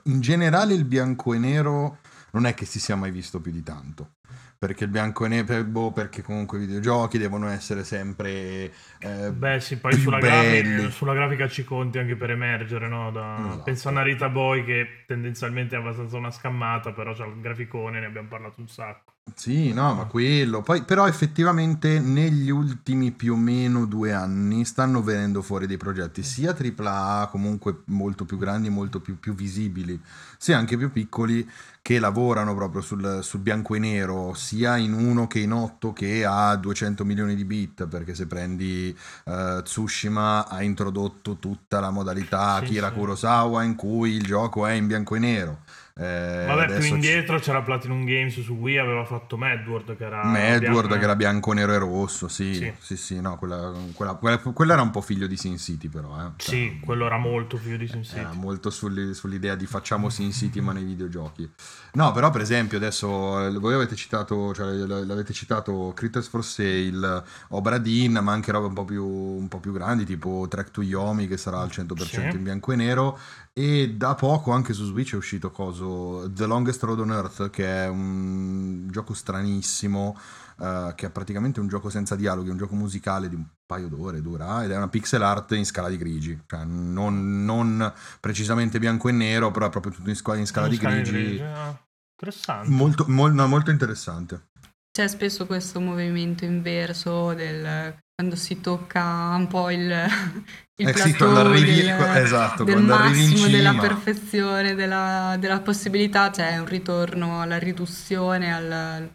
[0.04, 1.98] in generale il bianco e nero
[2.34, 4.10] non è che si sia mai visto più di tanto
[4.56, 9.60] perché il bianco e nero, boh, perché comunque i videogiochi devono essere sempre eh, Beh
[9.60, 13.10] sì, poi sulla grafica, sulla grafica, ci conti anche per emergere, no?
[13.10, 13.62] Da, esatto.
[13.62, 18.06] Penso a Narita Boy che tendenzialmente è abbastanza una scammata, però c'ha il graficone, ne
[18.06, 19.13] abbiamo parlato un sacco.
[19.32, 20.62] Sì, no, ma quello.
[20.62, 26.22] Poi, però effettivamente negli ultimi più o meno due anni stanno venendo fuori dei progetti
[26.22, 30.00] sia AAA, comunque molto più grandi, molto più, più visibili,
[30.38, 31.48] sia anche più piccoli,
[31.82, 36.24] che lavorano proprio sul, sul bianco e nero, sia in uno che in otto, che
[36.24, 42.60] ha 200 milioni di bit, perché se prendi eh, Tsushima ha introdotto tutta la modalità
[42.60, 42.94] Sì, Kira sì.
[42.94, 45.58] Kurosawa in cui il gioco è in bianco e nero.
[45.96, 50.22] Eh, Vabbè, più indietro c'era Platinum Games su Wii, aveva fatto Mad World che era...
[50.24, 52.72] Bianco- World che era bianco, nero e rosso, sì, Sì.
[52.80, 56.20] sì, sì, no, quella, quella- quella- quella era un po' figlio di Sin City però,
[56.20, 56.30] eh.
[56.34, 58.18] Cioè, Sì, quello era molto figlio di Sin City.
[58.18, 61.48] era molto sulli- sull'idea di facciamo Sin City ma nei videogiochi.
[61.92, 67.22] No, però per esempio adesso eh, voi avete citato, cioè, l'avete citato Critters for Sale,
[67.50, 70.82] Obra Dinn, ma anche robe un po' più, un po' più grandi, tipo Track to
[70.82, 72.36] Yomi che sarà al 100% Sì.
[72.36, 73.16] in bianco e nero.
[73.56, 77.84] E da poco anche su Switch è uscito coso The Longest Road on Earth, che
[77.84, 80.18] è un gioco stranissimo,
[80.60, 84.20] eh, che è praticamente un gioco senza dialoghi, un gioco musicale di un paio d'ore
[84.20, 89.08] dura, ed è una pixel art in scala di grigi, cioè non, non precisamente bianco
[89.08, 91.40] e nero, però è proprio tutto in, sca- in scala di Scala grigi.
[91.40, 91.78] ah,
[92.10, 92.70] Interessante.
[92.70, 94.48] Molto, mol- no, molto interessante.
[94.96, 99.80] C'è spesso questo movimento inverso del quando si tocca un po' il,
[100.78, 106.30] il Eh sì, quando arrivi- del, esatto, del quando massimo della perfezione, della, della possibilità,
[106.30, 109.10] c'è un ritorno alla riduzione, al,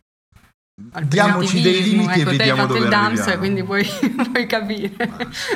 [0.91, 3.39] al Diamoci dei limiti e ecco, hai vediamo dove il dance, arriviamo.
[3.39, 3.87] quindi puoi,
[4.31, 5.09] puoi capire.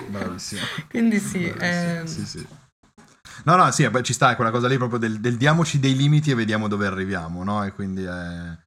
[0.07, 0.61] Bravissimo.
[0.87, 2.47] quindi sì, Bravissimo, ehm, sì, sì.
[3.43, 6.35] No, no, sì, ci sta quella cosa lì proprio del, del diamoci dei limiti e
[6.35, 7.61] vediamo dove arriviamo, no?
[7.65, 8.57] E quindi è,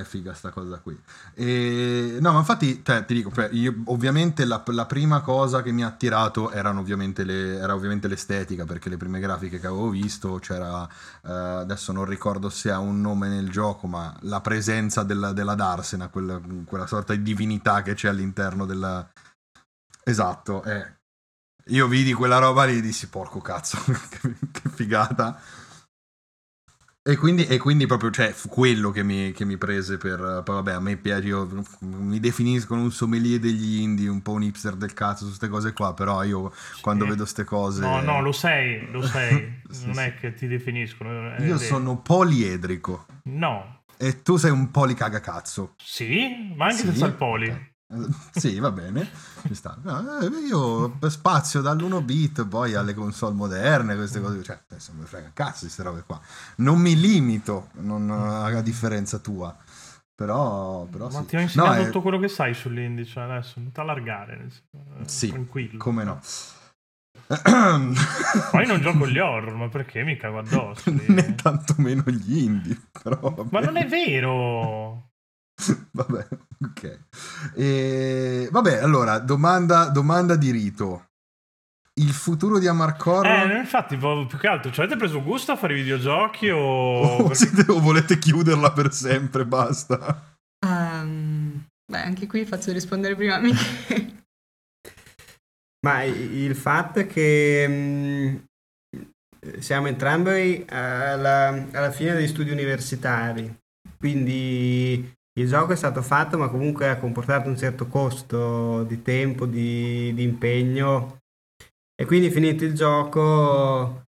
[0.00, 0.98] è figa sta cosa qui.
[1.34, 5.72] E, no, ma infatti, cioè, ti dico, cioè, io, ovviamente la, la prima cosa che
[5.72, 9.90] mi ha attirato erano ovviamente le, era ovviamente l'estetica, perché le prime grafiche che avevo
[9.90, 10.86] visto c'era,
[11.24, 15.54] eh, adesso non ricordo se ha un nome nel gioco, ma la presenza della, della
[15.54, 19.08] Darsena, quella, quella sorta di divinità che c'è all'interno della...
[20.04, 20.94] Esatto, eh.
[21.70, 23.78] Io vidi quella roba lì e dissi, porco cazzo,
[24.08, 25.40] che figata.
[27.08, 30.42] E quindi, e quindi proprio, cioè, fu quello che mi, che mi prese per...
[30.44, 34.42] Poi vabbè, a me piace, io mi definiscono un sommelier degli indie, un po' un
[34.42, 37.10] hipster del cazzo su queste cose qua, però io quando Sì.
[37.10, 37.80] vedo queste cose...
[37.82, 39.62] No, no, lo sei, lo sei.
[39.70, 40.00] Sì, non sì.
[40.00, 41.10] è che ti definiscono.
[41.12, 41.58] Io vero.
[41.58, 43.82] sono poliedrico No.
[43.96, 45.74] e tu sei un policagacazzo.
[45.76, 47.48] Sì, ma anche senza il poli.
[47.48, 47.74] Ok.
[47.88, 49.08] Eh, Sì, va bene.
[49.46, 49.78] Ci sta.
[49.82, 54.42] No, eh, io spazio dall'1 bit poi alle console moderne, queste cose.
[54.42, 56.20] Cioè, adesso mi frega cazzo queste robe qua.
[56.56, 59.56] Non mi limito, non, a differenza tua.
[60.14, 61.26] Però, però Ma sì.
[61.26, 64.46] ti ho insegnato No, eh, tutto quello che sai sull'indice adesso, non ti allargare.
[64.72, 65.76] eh, Sì, tranquillo.
[65.76, 66.20] come no.
[68.50, 70.90] Poi non gioco gli horror, ma perché mi cago addosso?
[71.08, 72.80] né tantomeno gli indie.
[73.02, 73.46] Però.
[73.50, 75.05] Ma non è vero!
[75.92, 76.28] Vabbè,
[76.64, 76.98] ok.
[77.54, 81.04] E, vabbè, allora, domanda, domanda di rito.
[81.98, 85.72] Il futuro di Amarcord Eh, infatti, più che altro, ci avete preso gusto a fare
[85.72, 87.24] i videogiochi o...
[87.24, 89.46] o, siete- o volete chiuderla per sempre?
[89.46, 90.36] Basta.
[90.66, 94.24] ehm, beh, anche qui faccio rispondere prima a Michele.
[95.86, 103.56] Ma il fatto è che mh, siamo entrambi alla, alla fine degli studi universitari,
[103.98, 109.46] quindi il gioco è stato fatto ma comunque ha comportato un certo costo di tempo,
[109.46, 111.18] di, di impegno
[111.94, 114.02] e quindi finito il gioco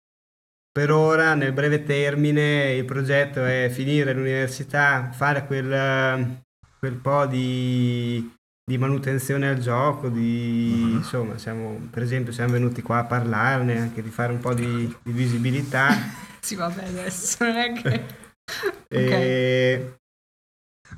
[0.70, 6.40] per ora nel breve termine il progetto è finire l'università, fare quel,
[6.78, 8.36] quel po' di
[8.68, 10.96] di manutenzione al gioco, di, Mhm.
[10.96, 14.94] insomma, siamo, per esempio siamo venuti qua a parlarne, anche di fare un po' di,
[15.02, 15.88] di visibilità.
[16.38, 18.04] sì, vabbè, adesso non è che...
[18.88, 19.97] e,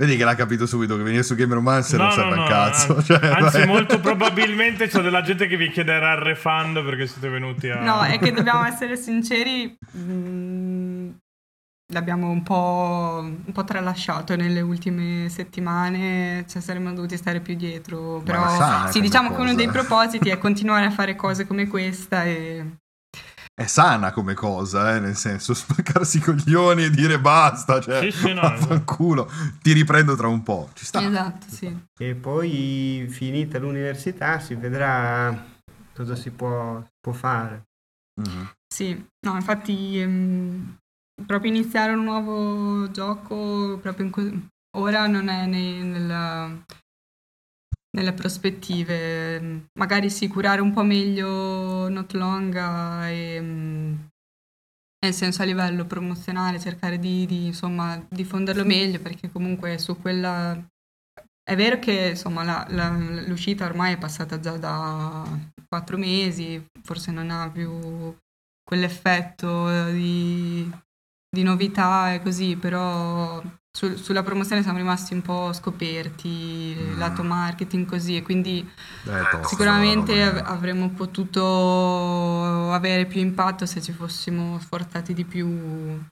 [0.01, 2.49] Vedi che l'ha capito subito che venire su Game Romancer non No, serve no, un
[2.49, 2.97] no, cazzo.
[2.97, 7.29] anzi- Cioè, Anzi, molto probabilmente c'è della gente che vi chiederà il refund perché siete
[7.29, 7.81] venuti a...
[7.81, 11.09] No, è che dobbiamo essere sinceri, mh,
[11.93, 18.23] l'abbiamo un po', un po' tralasciato nelle ultime settimane, cioè saremmo dovuti stare più dietro,
[18.25, 19.57] però sì, diciamo che uno cosa.
[19.57, 22.65] dei propositi è continuare a fare cose come questa e...
[23.61, 28.11] È sana come cosa, eh, nel senso, spaccarsi i coglioni e dire basta, cioè, Sì,
[28.11, 30.71] sì, no, vaffanculo, ti riprendo tra un po'.
[30.73, 31.07] Ci sta.
[31.07, 31.79] Esatto, sì.
[31.99, 35.45] e poi finita l'università si vedrà
[35.95, 37.65] cosa si può, può fare.
[38.23, 38.51] Mhm.
[38.67, 40.77] Sì, no, infatti ehm,
[41.27, 44.47] proprio iniziare un nuovo gioco proprio in que-
[44.79, 46.51] ora non è nei- nella-
[47.97, 49.69] nelle prospettive.
[49.79, 53.41] Magari sì, curare un po' meglio Not Longa e
[55.03, 60.63] nel senso a livello promozionale, cercare di, di, insomma, diffonderlo meglio, perché comunque su quella...
[61.43, 65.25] È vero che insomma, la- la- l'uscita ormai è passata già da
[65.67, 68.15] quattro mesi, forse non ha più
[68.63, 70.71] quell'effetto di,
[71.29, 76.99] di novità e così, però sul- sulla promozione siamo rimasti un po' scoperti, Mm.
[76.99, 78.59] lato marketing così, e quindi
[79.05, 85.49] Eh, tosta Sicuramente av- avremmo potuto avere più impatto se ci fossimo sforzati di più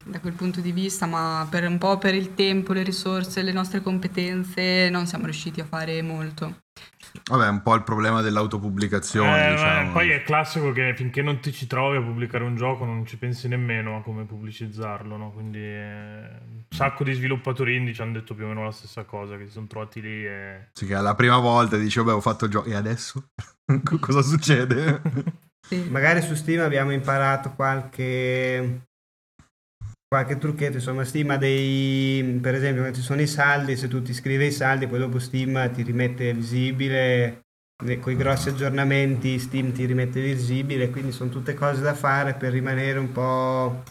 [0.05, 3.53] da quel punto di vista, ma per un po' per il tempo, le risorse, le
[3.53, 6.61] nostre competenze non siamo riusciti a fare molto.
[7.31, 9.93] Vabbè, è un po' il problema dell'autopubblicazione, Eh, diciamo.
[9.93, 13.19] Poi è classico che finché non ti ci trovi a pubblicare un gioco non ci
[13.19, 15.31] pensi nemmeno a come pubblicizzarlo, no?
[15.31, 19.05] Quindi eh, un sacco di sviluppatori indie ci hanno detto più o meno la stessa
[19.05, 20.69] cosa, che si sono trovati lì e...
[20.73, 22.69] Sì, che alla prima volta dici, vabbè, ho fatto il gioco.
[22.69, 23.31] E adesso?
[24.01, 25.01] Cosa succede?
[25.69, 25.87] Sì.
[25.91, 28.88] Magari su Steam abbiamo imparato qualche
[30.09, 34.01] qualche trucchetto, insomma Steam ha dei per esempio quando ci sono i saldi, se tu
[34.01, 37.43] ti scrivi i saldi poi dopo Steam ti rimette visibile
[38.01, 42.53] con i grossi aggiornamenti Steam ti rimette visibile, quindi sono tutte cose da fare per
[42.53, 43.83] rimanere un po'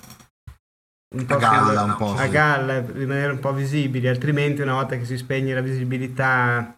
[1.15, 2.29] un A galla, un po', a sì.
[2.29, 6.75] galla, rimanere un po' visibili, altrimenti una volta che si spegne la visibilità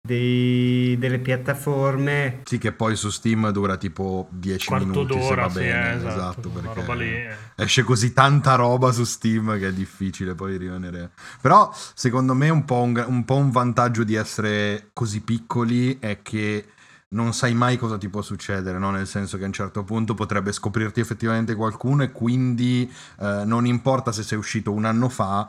[0.00, 5.42] dei- delle piattaforme Sì, che poi su Steam dura tipo 10 Quarto minuti se d'ora,
[5.42, 5.92] va sì, bene.
[5.92, 7.36] eh, esatto, esatto, perché roba lì, eh.
[7.56, 11.10] esce così tanta roba su Steam che è difficile poi rimanere.
[11.40, 16.20] Però secondo me un po' un, un po' un vantaggio di essere così piccoli è
[16.22, 16.66] che
[17.10, 18.90] non sai mai cosa ti può succedere, no?
[18.90, 23.64] nel senso che a un certo punto potrebbe scoprirti effettivamente qualcuno e quindi eh, non
[23.66, 25.48] importa se sei uscito un anno fa,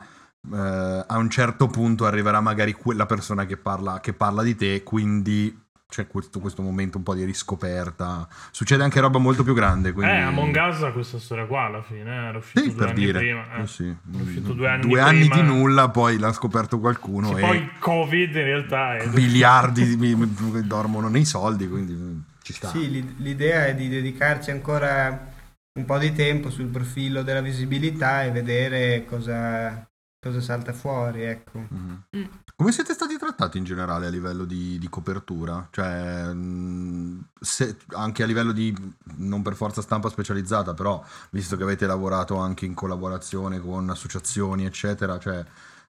[0.52, 4.82] eh, a un certo punto arriverà magari quella persona che parla, che parla di te,
[4.82, 5.56] quindi
[5.90, 8.28] c'è questo, questo momento un po' di riscoperta.
[8.52, 9.92] Succede anche roba molto più grande.
[9.92, 10.12] Quindi...
[10.14, 12.88] Eh, Among Us ha questa storia qua alla fine, eh, era uscito Sì, due per
[12.90, 13.18] anni dire.
[13.18, 13.56] prima.
[13.56, 13.62] eh.
[13.62, 13.96] Eh sì.
[14.02, 18.34] Due anni Due anni di nulla, poi l'ha scoperto qualcuno Sì, e poi il Covid
[18.36, 19.06] in realtà è...
[19.12, 22.68] miliardi mi- mi- dormono nei soldi, quindi ci sta.
[22.68, 25.26] Sì, l'i- l'idea è di dedicarci ancora
[25.72, 29.88] un po' di tempo sul profilo della visibilità e vedere cosa,
[30.20, 31.58] cosa salta fuori, ecco.
[31.68, 32.02] Mhm.
[32.16, 32.24] Mm.
[32.54, 35.66] Come siete stati trattati in generale a livello di, di copertura?
[35.70, 38.74] Cioè, mh, se- anche a livello di,
[39.16, 44.66] non per forza stampa specializzata, però visto che avete lavorato anche in collaborazione con associazioni,
[44.66, 45.42] eccetera, cioè,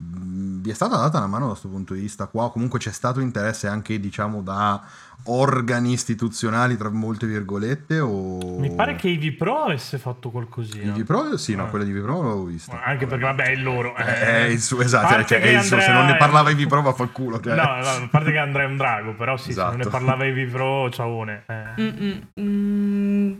[0.03, 2.51] vi è stata data una mano da questo punto di vista qua?
[2.51, 4.81] Comunque c'è stato interesse anche, diciamo, da
[5.25, 7.99] organi istituzionali, tra molte virgolette?
[7.99, 8.57] O...
[8.59, 10.95] Mi pare che Ivi Pro avesse fatto qualcosina.
[10.95, 11.67] I Pro, sì, no, Ah.
[11.67, 12.81] quella di Vipro l'avevo vista.
[12.83, 13.95] Anche perché, vabbè, è il loro.
[13.95, 16.49] Eh, È il suo, esatto, cioè, è il suo, se Andrea non ne è- parlava
[16.49, 17.39] i Vipro va fa il culo.
[17.39, 17.55] Cioè.
[17.55, 19.95] No, no, a parte che Andrea è un drago, però sì, se non ne Esatto.
[19.97, 21.43] parlava Ivi Pro, ciaone.
[21.47, 21.81] Eh.
[21.81, 23.33] Mm, mm,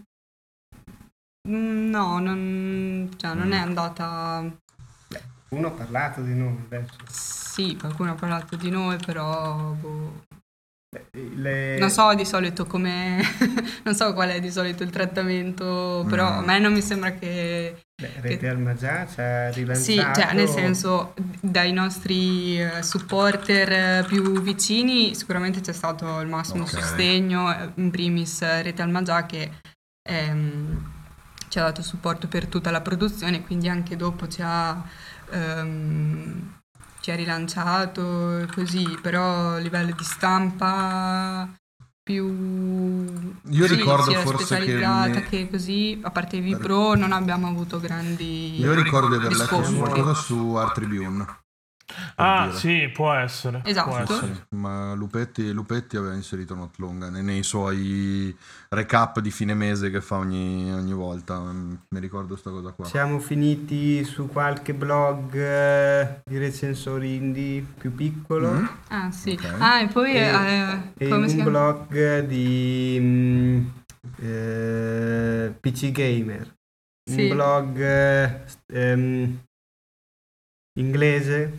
[1.90, 3.64] no, non, cioè, non è Mm.
[3.64, 4.52] andata...
[5.54, 6.96] Uno ha parlato di noi adesso.
[7.10, 9.72] Sì, qualcuno ha parlato di noi, però...
[9.74, 10.24] boh,
[11.12, 13.22] Le- Non so di solito come...
[13.84, 16.38] non so qual è di solito il trattamento, però Mm.
[16.38, 17.82] a me non mi sembra che...
[18.02, 19.82] Beh, Rete Alma già ci ha rilanciato.
[20.16, 26.28] Sì, cioè nel senso dai nostri eh, supporter eh, più vicini sicuramente c'è stato il
[26.28, 26.70] massimo Ok.
[26.70, 29.52] sostegno, eh, in primis Rete Almagià che
[30.10, 31.00] ehm,
[31.52, 34.82] ci ha dato supporto per tutta la produzione, quindi anche dopo ci ha,
[35.32, 36.60] ehm,
[37.02, 41.50] ci ha rilanciato e così, però a livello di stampa
[42.02, 42.26] più
[43.50, 47.82] Io sì, ricordo forse che ne- che così, a parte i Pro non abbiamo avuto
[47.82, 51.41] grandi Io ricordo di aver letto qualcosa su Art Tribune.
[52.16, 52.58] Ah, dire.
[52.58, 53.62] sì, può essere.
[53.66, 53.90] Esatto.
[53.90, 54.34] Può essere.
[54.50, 58.36] Sì, ma Lupetti, Lupetti aveva inserito Not Long nei, nei suoi
[58.70, 61.40] recap di fine mese che fa ogni, ogni volta.
[61.40, 62.86] Mm, Mi ricordo questa cosa qua.
[62.86, 68.66] Siamo finiti su qualche blog eh, di recensori indie più piccolo Mm.
[68.90, 69.56] Ah sì, Ok.
[69.60, 73.66] ah e poi E- eh, e come un blog di mm,
[74.20, 76.54] eh, PC Gamer.
[77.10, 77.24] Sì.
[77.24, 78.42] Un blog eh,
[78.74, 79.40] ehm,
[80.80, 81.58] inglese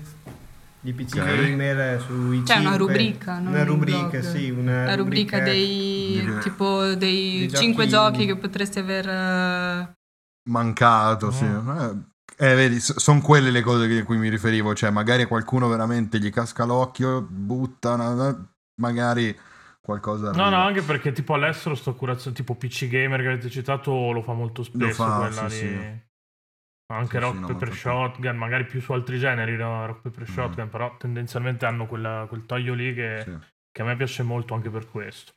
[0.81, 1.25] di PC Ok.
[1.25, 6.20] Gamer sui C'è una cinque- rubrica, non una un rubrica, sì, una La rubrica dei
[6.25, 9.93] Di- tipo dei di 5 giochi- giochi che potresti aver eh,
[10.51, 11.45] Mancato, sì.
[11.45, 11.95] Ah.
[12.36, 14.74] Eh, eh, vedi, sono quelle le cose a cui mi riferivo.
[14.74, 19.39] Cioè, magari a qualcuno veramente gli casca l'occhio, butta, una- magari
[19.80, 20.32] qualcosa.
[20.32, 20.49] No, arriva.
[20.49, 24.32] no, anche perché tipo all'estero sto curazione, tipo PC Gamer che avete citato lo fa
[24.32, 25.70] molto spesso fa, quella sì, lì.
[25.78, 26.01] sì.
[26.95, 27.74] Anche Sì, Rock sì, no, Paper.
[27.74, 29.86] Shotgun, magari più su altri generi, no?
[29.86, 30.32] Rock Paper Mm.
[30.32, 33.36] Shotgun, però tendenzialmente hanno quella- quel taglio lì che, Sì.
[33.70, 35.32] che a me piace molto anche per questo.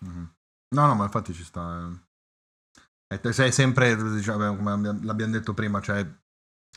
[0.00, 0.32] Mhm.
[0.74, 1.90] No, no, ma infatti ci sta.
[3.12, 3.32] eh.
[3.32, 6.06] Sei sempre, diciamo, come abbiamo- l'abbiamo detto prima, cioè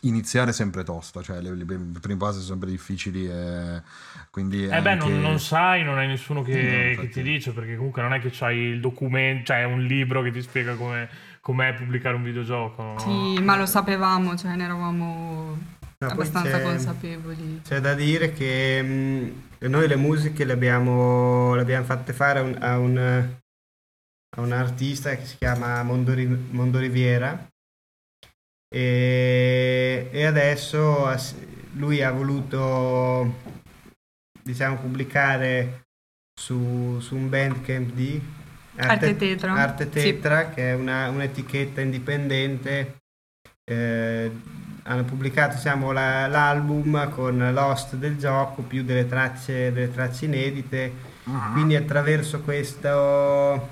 [0.02, 3.82] iniziare è sempre tosta, cioè le, le prime fasi sono sempre difficili e
[4.30, 7.54] quindi Eh beh, anche- non, non sai, non hai nessuno che, No, che ti dice,
[7.54, 11.10] perché comunque non è che c'hai il documento, cioè un libro che ti spiega come
[11.46, 12.82] com'è pubblicare un videogioco.
[12.82, 12.98] no?
[12.98, 15.56] Sì, ma lo sapevamo, cioè ne eravamo
[16.00, 17.62] No, abbastanza c'è- consapevoli.
[17.64, 22.42] C'è da dire che mh, noi le musiche le abbiamo, le abbiamo fatte fare a
[22.42, 23.36] un, a un-
[24.38, 27.48] a un artista che si chiama Mondo, Ri- Mondo Riviera
[28.68, 31.08] e, e adesso
[31.74, 33.34] lui ha voluto
[34.42, 35.84] diciamo pubblicare
[36.34, 38.20] su, su un bandcamp di
[38.78, 39.54] Arte Tetra.
[39.54, 39.90] Arte Sì.
[39.92, 42.98] Tetra, che è una- un'etichetta indipendente
[43.68, 44.32] eh,
[44.84, 50.94] hanno pubblicato diciamo, la- l'album con l'host del gioco più delle tracce, delle tracce inedite
[51.24, 51.50] Ah.
[51.54, 53.68] quindi attraverso questo,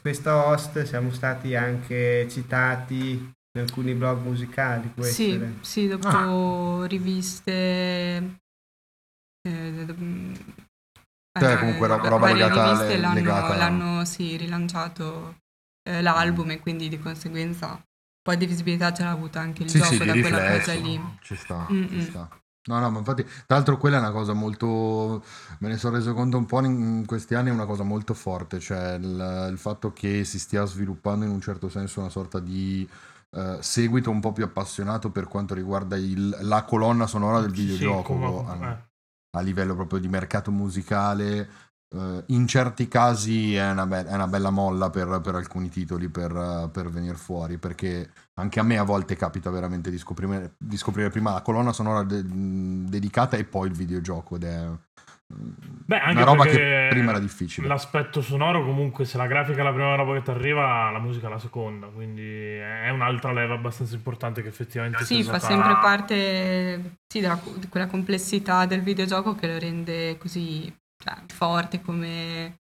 [0.00, 5.54] questo host siamo stati anche citati in alcuni blog musicali può Sì, essere.
[5.60, 6.86] sì, dopo Ah.
[6.88, 7.52] riviste...
[9.46, 9.86] eh,
[11.36, 15.36] mm, Cioè, eh, comunque roba- roba varie legata- riviste l'hanno, legata- l'hanno, sì, rilanciato
[15.88, 17.82] eh, l'album e quindi di conseguenza un
[18.22, 20.70] po' di visibilità ce l'ha avuta anche il sì, gioco sì, da di quella riflesso,
[20.72, 21.00] cosa lì.
[21.22, 21.88] ci sta, Mm-mm.
[21.88, 22.28] ci sta.
[22.68, 25.24] No, no, ma infatti, tra l'altro quella è una cosa molto,
[25.60, 28.60] me ne sono reso conto un po' in questi anni, è una cosa molto forte,
[28.60, 32.86] cioè il, il fatto che si stia sviluppando in un certo senso una sorta di
[33.30, 37.60] eh, seguito un po' più appassionato per quanto riguarda il- la colonna sonora del Sì,
[37.62, 38.86] sì, videogioco, come- a, eh.
[39.32, 41.48] A livello proprio di mercato musicale.
[41.90, 46.08] eh, in certi casi è una, be- è una bella molla per, per alcuni titoli
[46.10, 50.54] per, eh, per venire fuori, perché anche a me a volte capita veramente di scoprire,
[50.58, 52.22] di scoprire prima la colonna sonora de-
[52.88, 54.68] dedicata e poi il videogioco ed è
[55.30, 57.66] Beh, anche una roba perché che prima era difficile.
[57.66, 61.26] L'aspetto sonoro, comunque, se la grafica è la prima roba che ti arriva, la musica
[61.26, 61.86] è la seconda.
[61.88, 62.22] Quindi
[62.56, 67.68] è un'altra leva abbastanza importante che effettivamente Sì, fa stata- sempre parte sì, della- di
[67.68, 72.56] quella complessità del videogioco che lo rende così cioè, forte come,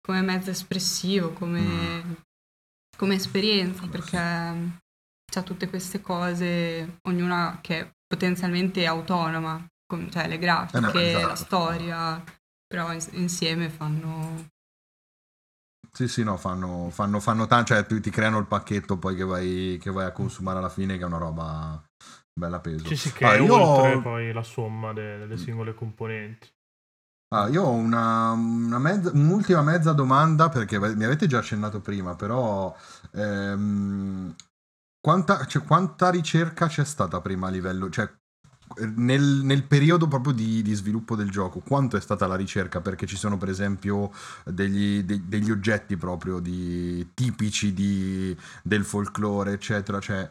[0.00, 2.12] come mezzo espressivo, come, Mm.
[2.96, 10.38] come esperienza, perché c'ha tutte queste cose, ognuna che è potenzialmente autonoma, com- cioè le
[10.38, 11.26] grafiche, Eh no, esatto.
[11.28, 12.24] la storia,
[12.66, 14.48] però ins- insieme fanno...
[15.92, 19.24] Sì, sì, no, fanno, fanno, fanno tanto, cioè ti, ti creano il pacchetto poi che
[19.24, 21.82] vai, che vai a consumare alla fine, che è una roba
[22.38, 22.88] bella peso.
[22.88, 26.48] Sì, sì, che Ah, è io- oltre poi la somma de- delle singole componenti.
[27.34, 32.14] Ah, io ho una, una mezza- un'ultima mezza domanda perché mi avete già accennato prima,
[32.14, 32.74] però
[33.14, 34.34] ehm,
[35.00, 38.08] quanta, cioè, quanta ricerca c'è stata prima a livello, cioè
[38.96, 42.80] nel, nel periodo proprio di, di sviluppo del gioco, quanto è stata la ricerca?
[42.80, 44.10] Perché ci sono per esempio
[44.44, 50.30] degli, de- degli oggetti proprio di- tipici di- del folklore, eccetera, cioè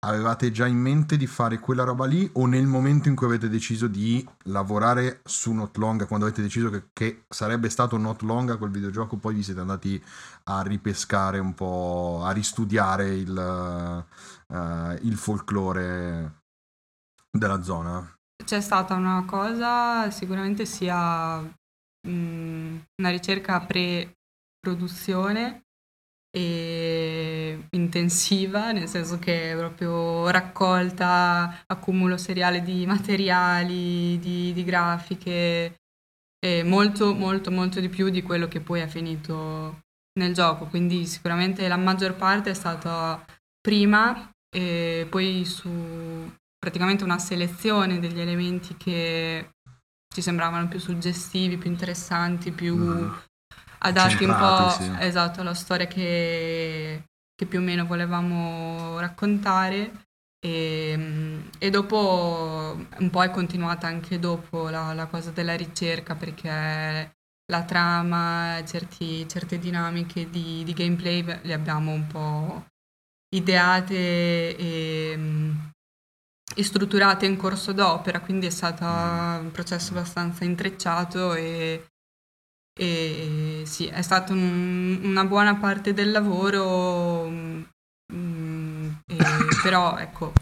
[0.00, 3.48] avevate già in mente di fare quella roba lì o nel momento in cui avete
[3.48, 8.56] deciso di lavorare su Not Long, quando avete deciso che, che sarebbe stato Not Long
[8.56, 10.02] quel videogioco, poi vi siete andati
[10.44, 14.04] a ripescare un po', a ristudiare il,
[14.48, 16.44] eh, il folklore
[17.38, 18.12] della zona?
[18.44, 21.40] C'è stata una cosa, sicuramente sia
[22.08, 25.66] mm, una ricerca pre-produzione
[26.36, 35.76] e intensiva, nel senso che è proprio raccolta, accumulo seriale di materiali, di, di grafiche,
[36.64, 39.80] molto, molto, molto di più di quello che poi è finito
[40.20, 40.66] nel gioco.
[40.66, 43.24] Quindi sicuramente la maggior parte è stata
[43.60, 45.68] prima e poi su
[46.66, 49.50] praticamente una selezione degli elementi che
[50.12, 53.12] ci sembravano più suggestivi, più interessanti, più Mm.
[53.78, 54.90] adatti un po' sì.
[54.98, 57.04] esatto, alla storia che,
[57.36, 60.06] che più o meno volevamo raccontare.
[60.44, 67.14] E, e dopo un po' è continuata anche dopo la, la cosa della ricerca perché
[67.48, 72.66] la trama, certi- certe dinamiche di, di gameplay le abbiamo un po'
[73.28, 75.18] ideate e,
[76.58, 81.84] e strutturate in corso d'opera, quindi è stato un processo abbastanza intrecciato e,
[82.78, 87.62] e sì, è stata un- una buona parte del lavoro, mm,
[89.06, 89.16] e-
[89.62, 90.32] però ecco,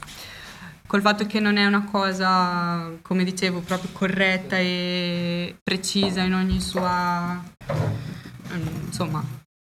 [0.87, 6.61] col fatto che non è una cosa, come dicevo, proprio corretta e precisa in ogni
[6.61, 7.43] sua...
[8.53, 9.21] mm, insomma,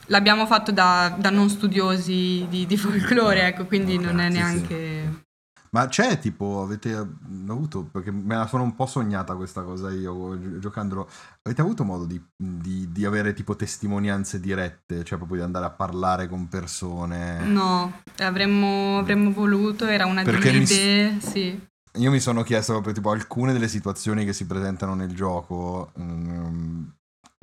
[0.06, 5.26] l'abbiamo fatto da, da non studiosi di, di folklore, ecco, quindi non è neanche...
[5.72, 10.38] Ma c'è tipo, avete avuto, perché me la sono un po' sognata questa cosa io
[10.40, 11.10] gi- giocandolo,
[11.44, 15.72] avete avuto modo di, di- di avere tipo testimonianze dirette, cioè proprio di andare a
[15.72, 17.46] parlare con persone?
[17.46, 21.66] No, avremmo, avremmo voluto, era una Perché delle mi idee, sì.
[21.98, 25.92] Io mi sono chiesto proprio tipo alcune delle situazioni che si presentano nel gioco.
[26.00, 26.84] mm,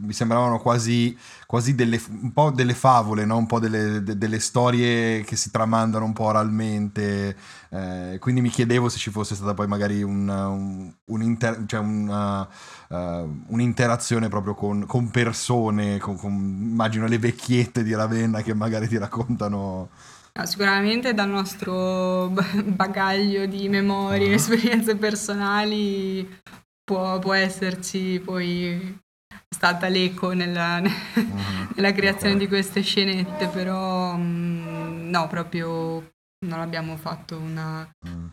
[0.03, 1.17] mi sembravano quasi,
[1.47, 3.37] quasi delle, un po' delle favole, no?
[3.37, 7.37] un po' delle, de- delle storie che si tramandano un po' oralmente.
[7.71, 12.47] eh, quindi mi chiedevo se ci fosse stata poi magari un, un- un'inter- cioè una,
[12.89, 18.89] eh, un'interazione proprio con, con persone, con, con- immagino le vecchiette di Ravenna che magari
[18.89, 19.91] ti raccontano.
[20.37, 24.35] No, sicuramente dal nostro ba- bagaglio di memorie, Ah.
[24.35, 26.29] esperienze personali
[26.83, 28.99] può, può esserci poi
[29.55, 30.81] stata l'eco nella,
[31.77, 36.13] nella creazione di queste scenette, però mm, no, proprio
[36.47, 38.27] non abbiamo fatto una- Mm.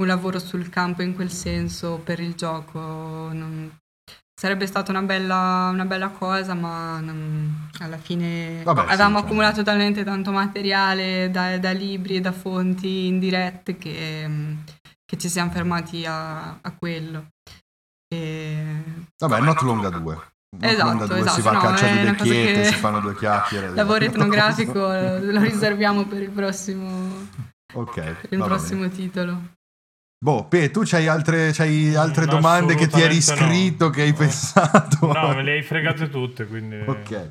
[0.00, 2.78] un lavoro sul campo in quel senso per il gioco.
[3.32, 3.76] non-
[4.38, 9.24] Sarebbe stata una bella, una bella cosa, ma non- alla fine Vabbè, sì, avevamo cioè-
[9.24, 14.56] accumulato talmente tanto materiale da, da libri e da fonti indirette che, mm,
[15.04, 17.30] che ci siamo fermati a, a quello.
[18.14, 18.82] E...
[19.18, 20.16] Vabbè, Not Longa 2.
[20.60, 23.68] Esatto, 2 esatto, si va a caccia di vecchiette, che- si fanno due chiacchiere.
[23.74, 27.26] Lavoro etnografico lo riserviamo per il prossimo,
[27.74, 29.56] ok, per il prossimo titolo.
[30.20, 33.62] Boh, Pe, tu c'hai altre, c'hai altre No, domande che ti eri assolutamente no.
[33.62, 34.16] scritto, che hai No.
[34.16, 35.12] pensato?
[35.12, 36.76] No, me le hai fregate tutte, quindi...
[36.84, 37.30] Ok,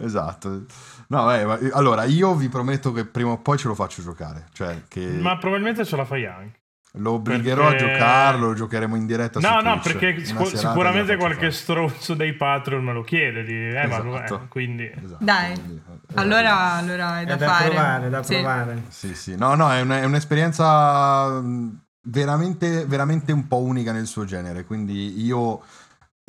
[0.00, 0.64] esatto.
[1.08, 4.48] No, eh, ma- allora io vi prometto che prima o poi ce lo faccio giocare.
[4.52, 6.58] Cioè, che Ma probabilmente ce la fai anche.
[6.94, 9.98] Lo obbligherò perché- a giocarlo, lo giocheremo in diretta su No, no, Twitch.
[9.98, 11.50] perché serata sicuramente qualche fare.
[11.52, 13.44] stronzo dei Patreon me lo chiede.
[13.44, 14.34] Di, eh, ma Esatto.
[14.44, 14.90] eh, quindi...
[14.90, 15.52] Esatto, Dai.
[15.54, 17.64] quindi, eh, Allora, allora è da, È da fare.
[17.68, 18.34] provare, da Sì.
[18.34, 18.82] provare.
[18.88, 24.06] Sì, sì, no, no, è, una- è un'esperienza mh, veramente, veramente un po' unica nel
[24.06, 25.62] suo genere, quindi io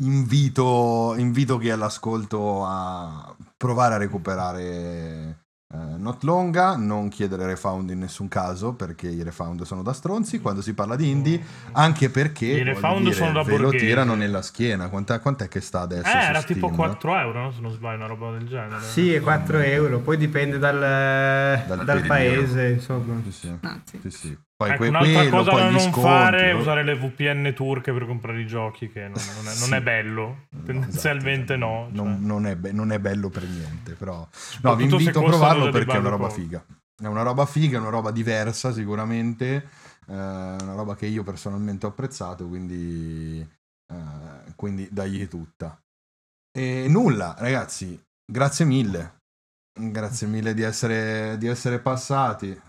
[0.02, 5.41] invito, invito chi è all'ascolto a provare a recuperare
[5.74, 10.40] eh, Not Longa, non chiedere refound in nessun caso, perché i refound sono da stronzi
[10.42, 11.42] quando si parla di indie,
[11.72, 15.62] anche perché I refound dire, sono da ve lo tirano nella schiena, quant'è, quant'è che
[15.62, 16.18] sta adesso?
[16.18, 16.76] Eh, era tipo Steam?
[16.76, 17.52] 4 euro, no?
[17.52, 18.82] se non sbaglio, una roba del genere.
[18.82, 22.08] Sì, è 4 euro, poi dipende dal, dal, periodo.
[22.08, 23.22] paese, insomma.
[23.24, 23.58] Sì, sì.
[23.62, 24.00] Ah, sì.
[24.02, 24.38] Sì, sì.
[24.62, 28.42] Poi Ecco, un'altra cosa da non sconti, fare è usare le VPN turche per comprare
[28.42, 29.82] i giochi, che non, non è, non è Sì.
[29.82, 30.46] bello.
[30.50, 31.88] No, Tendenzialmente esatto, no.
[31.92, 32.26] Non, cioè.
[32.28, 34.28] non è be- non è bello per niente, però...
[34.62, 36.40] No, vi invito a provarlo perché è una roba poco.
[36.40, 36.64] figa.
[37.02, 39.68] È una roba figa, è una roba diversa sicuramente,
[40.08, 43.40] eh, una roba che io personalmente ho apprezzato, quindi,
[43.92, 45.80] eh, quindi dagli tutta.
[46.56, 48.00] E nulla, ragazzi,
[48.32, 49.16] grazie mille.
[49.74, 52.60] Grazie mille di essere, di essere passati.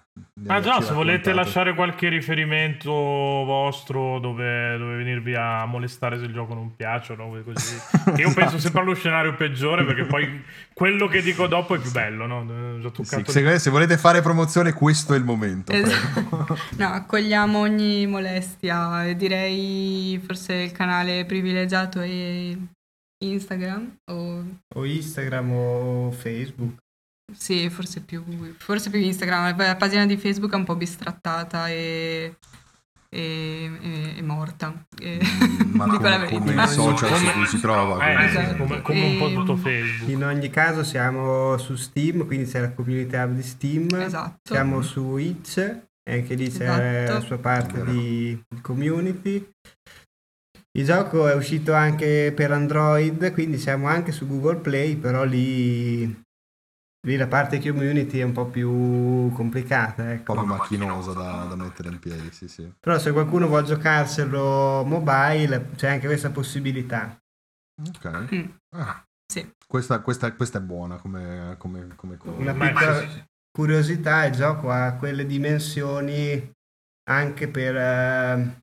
[0.47, 6.33] Ah già, se volete lasciare qualche riferimento vostro dove, dove venirvi a molestare se il
[6.33, 7.77] gioco non piace o no, così.
[8.21, 8.59] Io penso Esatto.
[8.59, 10.43] sempre allo scenario peggiore perché poi
[10.75, 12.81] quello che dico dopo è più bello, no?
[12.81, 15.73] Già Sì, se, se volete fare promozione, questo è il momento.
[15.73, 16.59] Esatto.
[16.77, 19.13] No, accogliamo ogni molestia.
[19.15, 22.57] Direi forse il canale privilegiato è
[23.25, 24.45] Instagram o
[24.75, 26.81] O Instagram o Facebook.
[27.37, 28.23] Sì, forse più,
[28.59, 29.57] forse più Instagram.
[29.57, 32.37] La pagina di Facebook è un po' bistrattata e,
[33.09, 34.85] e- e- è morta.
[34.99, 36.39] E- Mm, Ma dico la come, verità.
[36.39, 38.07] come i social su cui si trova.
[38.07, 38.57] Eh, Esatto.
[38.57, 40.09] come, come un po' tutto Facebook.
[40.11, 43.87] In ogni caso siamo su Steam, quindi c'è la community hub di Steam.
[43.95, 44.53] Esatto.
[44.53, 47.13] Siamo su Itch, e anche lì c'è Esatto.
[47.19, 49.51] la sua parte di community.
[50.79, 56.05] Il gioco è uscito anche per Android, quindi siamo anche su Google Play, però lì,
[57.05, 60.03] lì la parte community è un po' più complicata.
[60.03, 60.35] un Ecco.
[60.35, 62.73] po' più macchinosa da, da mettere in piedi, sì, sì.
[62.79, 67.17] Però se qualcuno vuole giocarselo mobile c'è anche questa possibilità.
[67.89, 68.35] Ok.
[68.35, 68.45] Mm,
[68.77, 69.51] Ah, sì.
[69.67, 72.37] questa, questa- questa è buona come, come, come cosa.
[72.39, 73.25] Una piccola sì, sì.
[73.51, 76.51] curiosità, il gioco ha quelle dimensioni
[77.11, 78.62] anche per, eh,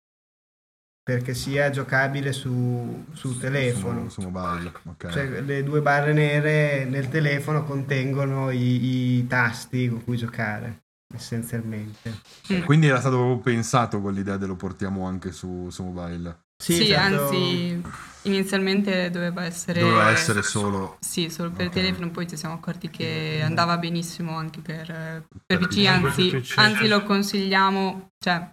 [1.10, 4.10] perché sia giocabile su, sul telefono.
[4.10, 5.10] Su, su mobile, ok.
[5.10, 12.14] Cioè, le due barre nere nel telefono contengono i, i tasti con cui giocare, essenzialmente.
[12.54, 12.62] Mm.
[12.62, 16.42] Quindi era stato proprio pensato con l'idea de lo portiamo anche su, su mobile.
[16.62, 17.24] Sì, certo.
[17.24, 17.82] anzi,
[18.24, 19.80] inizialmente doveva essere...
[19.80, 20.98] Doveva essere solo...
[21.00, 21.74] Sì, solo per Ok.
[21.74, 24.86] telefono, poi ci siamo accorti che andava benissimo anche per,
[25.48, 25.86] per Per PC, PC.
[25.88, 26.88] anzi, PC, anzi sì.
[26.88, 28.52] lo consigliamo, cioè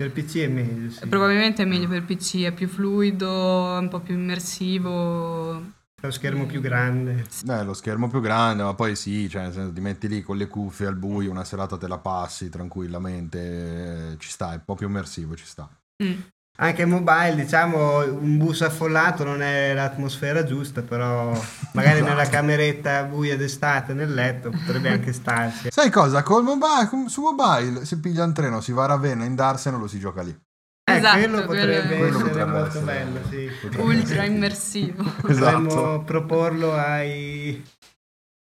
[0.00, 1.06] Per PC è meglio, sì.
[1.08, 5.62] probabilmente è meglio per PC, è più fluido, è un po' più immersivo,
[6.00, 7.26] lo schermo più grande.
[7.46, 10.38] Eh, lo schermo più grande, ma poi sì, cioè, nel senso, ti metti lì con
[10.38, 14.64] le cuffie al buio, una serata te la passi tranquillamente, eh, ci sta, è un
[14.64, 15.68] po' più immersivo, ci sta.
[16.02, 16.20] Mm.
[16.62, 21.30] Anche mobile, diciamo, un bus affollato non è l'atmosfera giusta, però
[21.72, 22.10] magari Esatto.
[22.10, 25.68] nella cameretta buia d'estate nel letto potrebbe anche starci.
[25.70, 26.22] Sai cosa?
[26.22, 29.86] Col mobile, su mobile si piglia un treno, si va a Ravenna, in Darsena lo
[29.86, 30.36] si gioca lì.
[30.90, 33.50] Eh, Esatto, quello potrebbe quello- essere potrebbe molto essere- bello, sì.
[33.62, 35.02] potrebbe Ultra essere- immersivo.
[35.22, 36.02] Potremmo Esatto.
[36.04, 37.64] proporlo ai,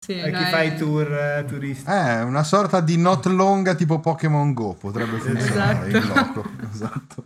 [0.04, 1.88] Sì, a chi noi- fa i tour eh, turistici.
[1.90, 5.96] Eh, una sorta di not longa tipo Pokémon Go potrebbe funzionare Esatto.
[5.96, 6.50] in loco.
[6.70, 7.24] Esatto.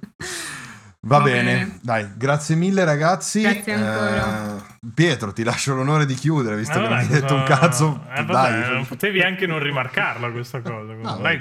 [1.06, 1.42] Va, Va bene.
[1.52, 1.78] bene.
[1.82, 3.40] dai, grazie mille ragazzi.
[3.42, 4.56] Grazie ancora.
[4.56, 4.60] Eh,
[4.94, 8.04] Pietro, ti lascio l'onore di chiudere, visto Ma che non hai detto un cazzo.
[8.12, 8.72] eh, vabbè, dai.
[8.72, 10.92] non potevi anche non rimarcarla questa cosa.
[10.94, 11.40] No, Dai,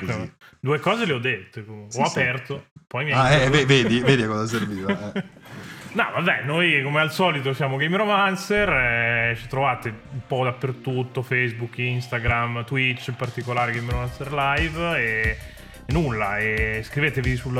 [0.59, 1.65] due cose le ho dette.
[1.65, 1.91] comunque.
[1.93, 2.19] Sì, ho sì.
[2.19, 5.13] aperto, poi mi hai Ah, eh, vedi, vedi a cosa serviva.
[5.13, 5.23] eh.
[5.95, 11.21] No, vabbè, noi come al solito siamo Game Romancer, eh, ci trovate un po' dappertutto,
[11.21, 15.37] Facebook, Instagram, Twitch, in particolare Game Romancer Live e, e
[15.87, 17.53] nulla, e iscrivetevi sul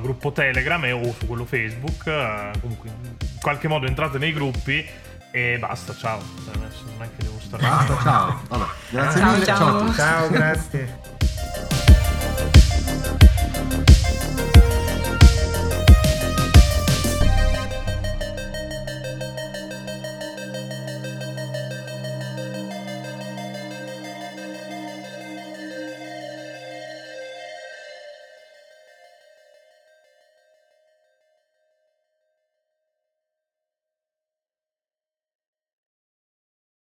[0.00, 4.84] gruppo Telegram e, o su quello Facebook, eh, comunque in qualche modo entrate nei gruppi
[5.30, 6.20] e basta, ciao.
[6.44, 7.62] Cioè, adesso non è che devo stare...
[7.62, 8.42] Basta, ciao.
[8.48, 9.44] Vabbè, grazie Ciao, mille.
[9.44, 9.56] ciao.
[9.56, 9.94] ciao a tutti.
[9.94, 11.71] Ciao, grazie.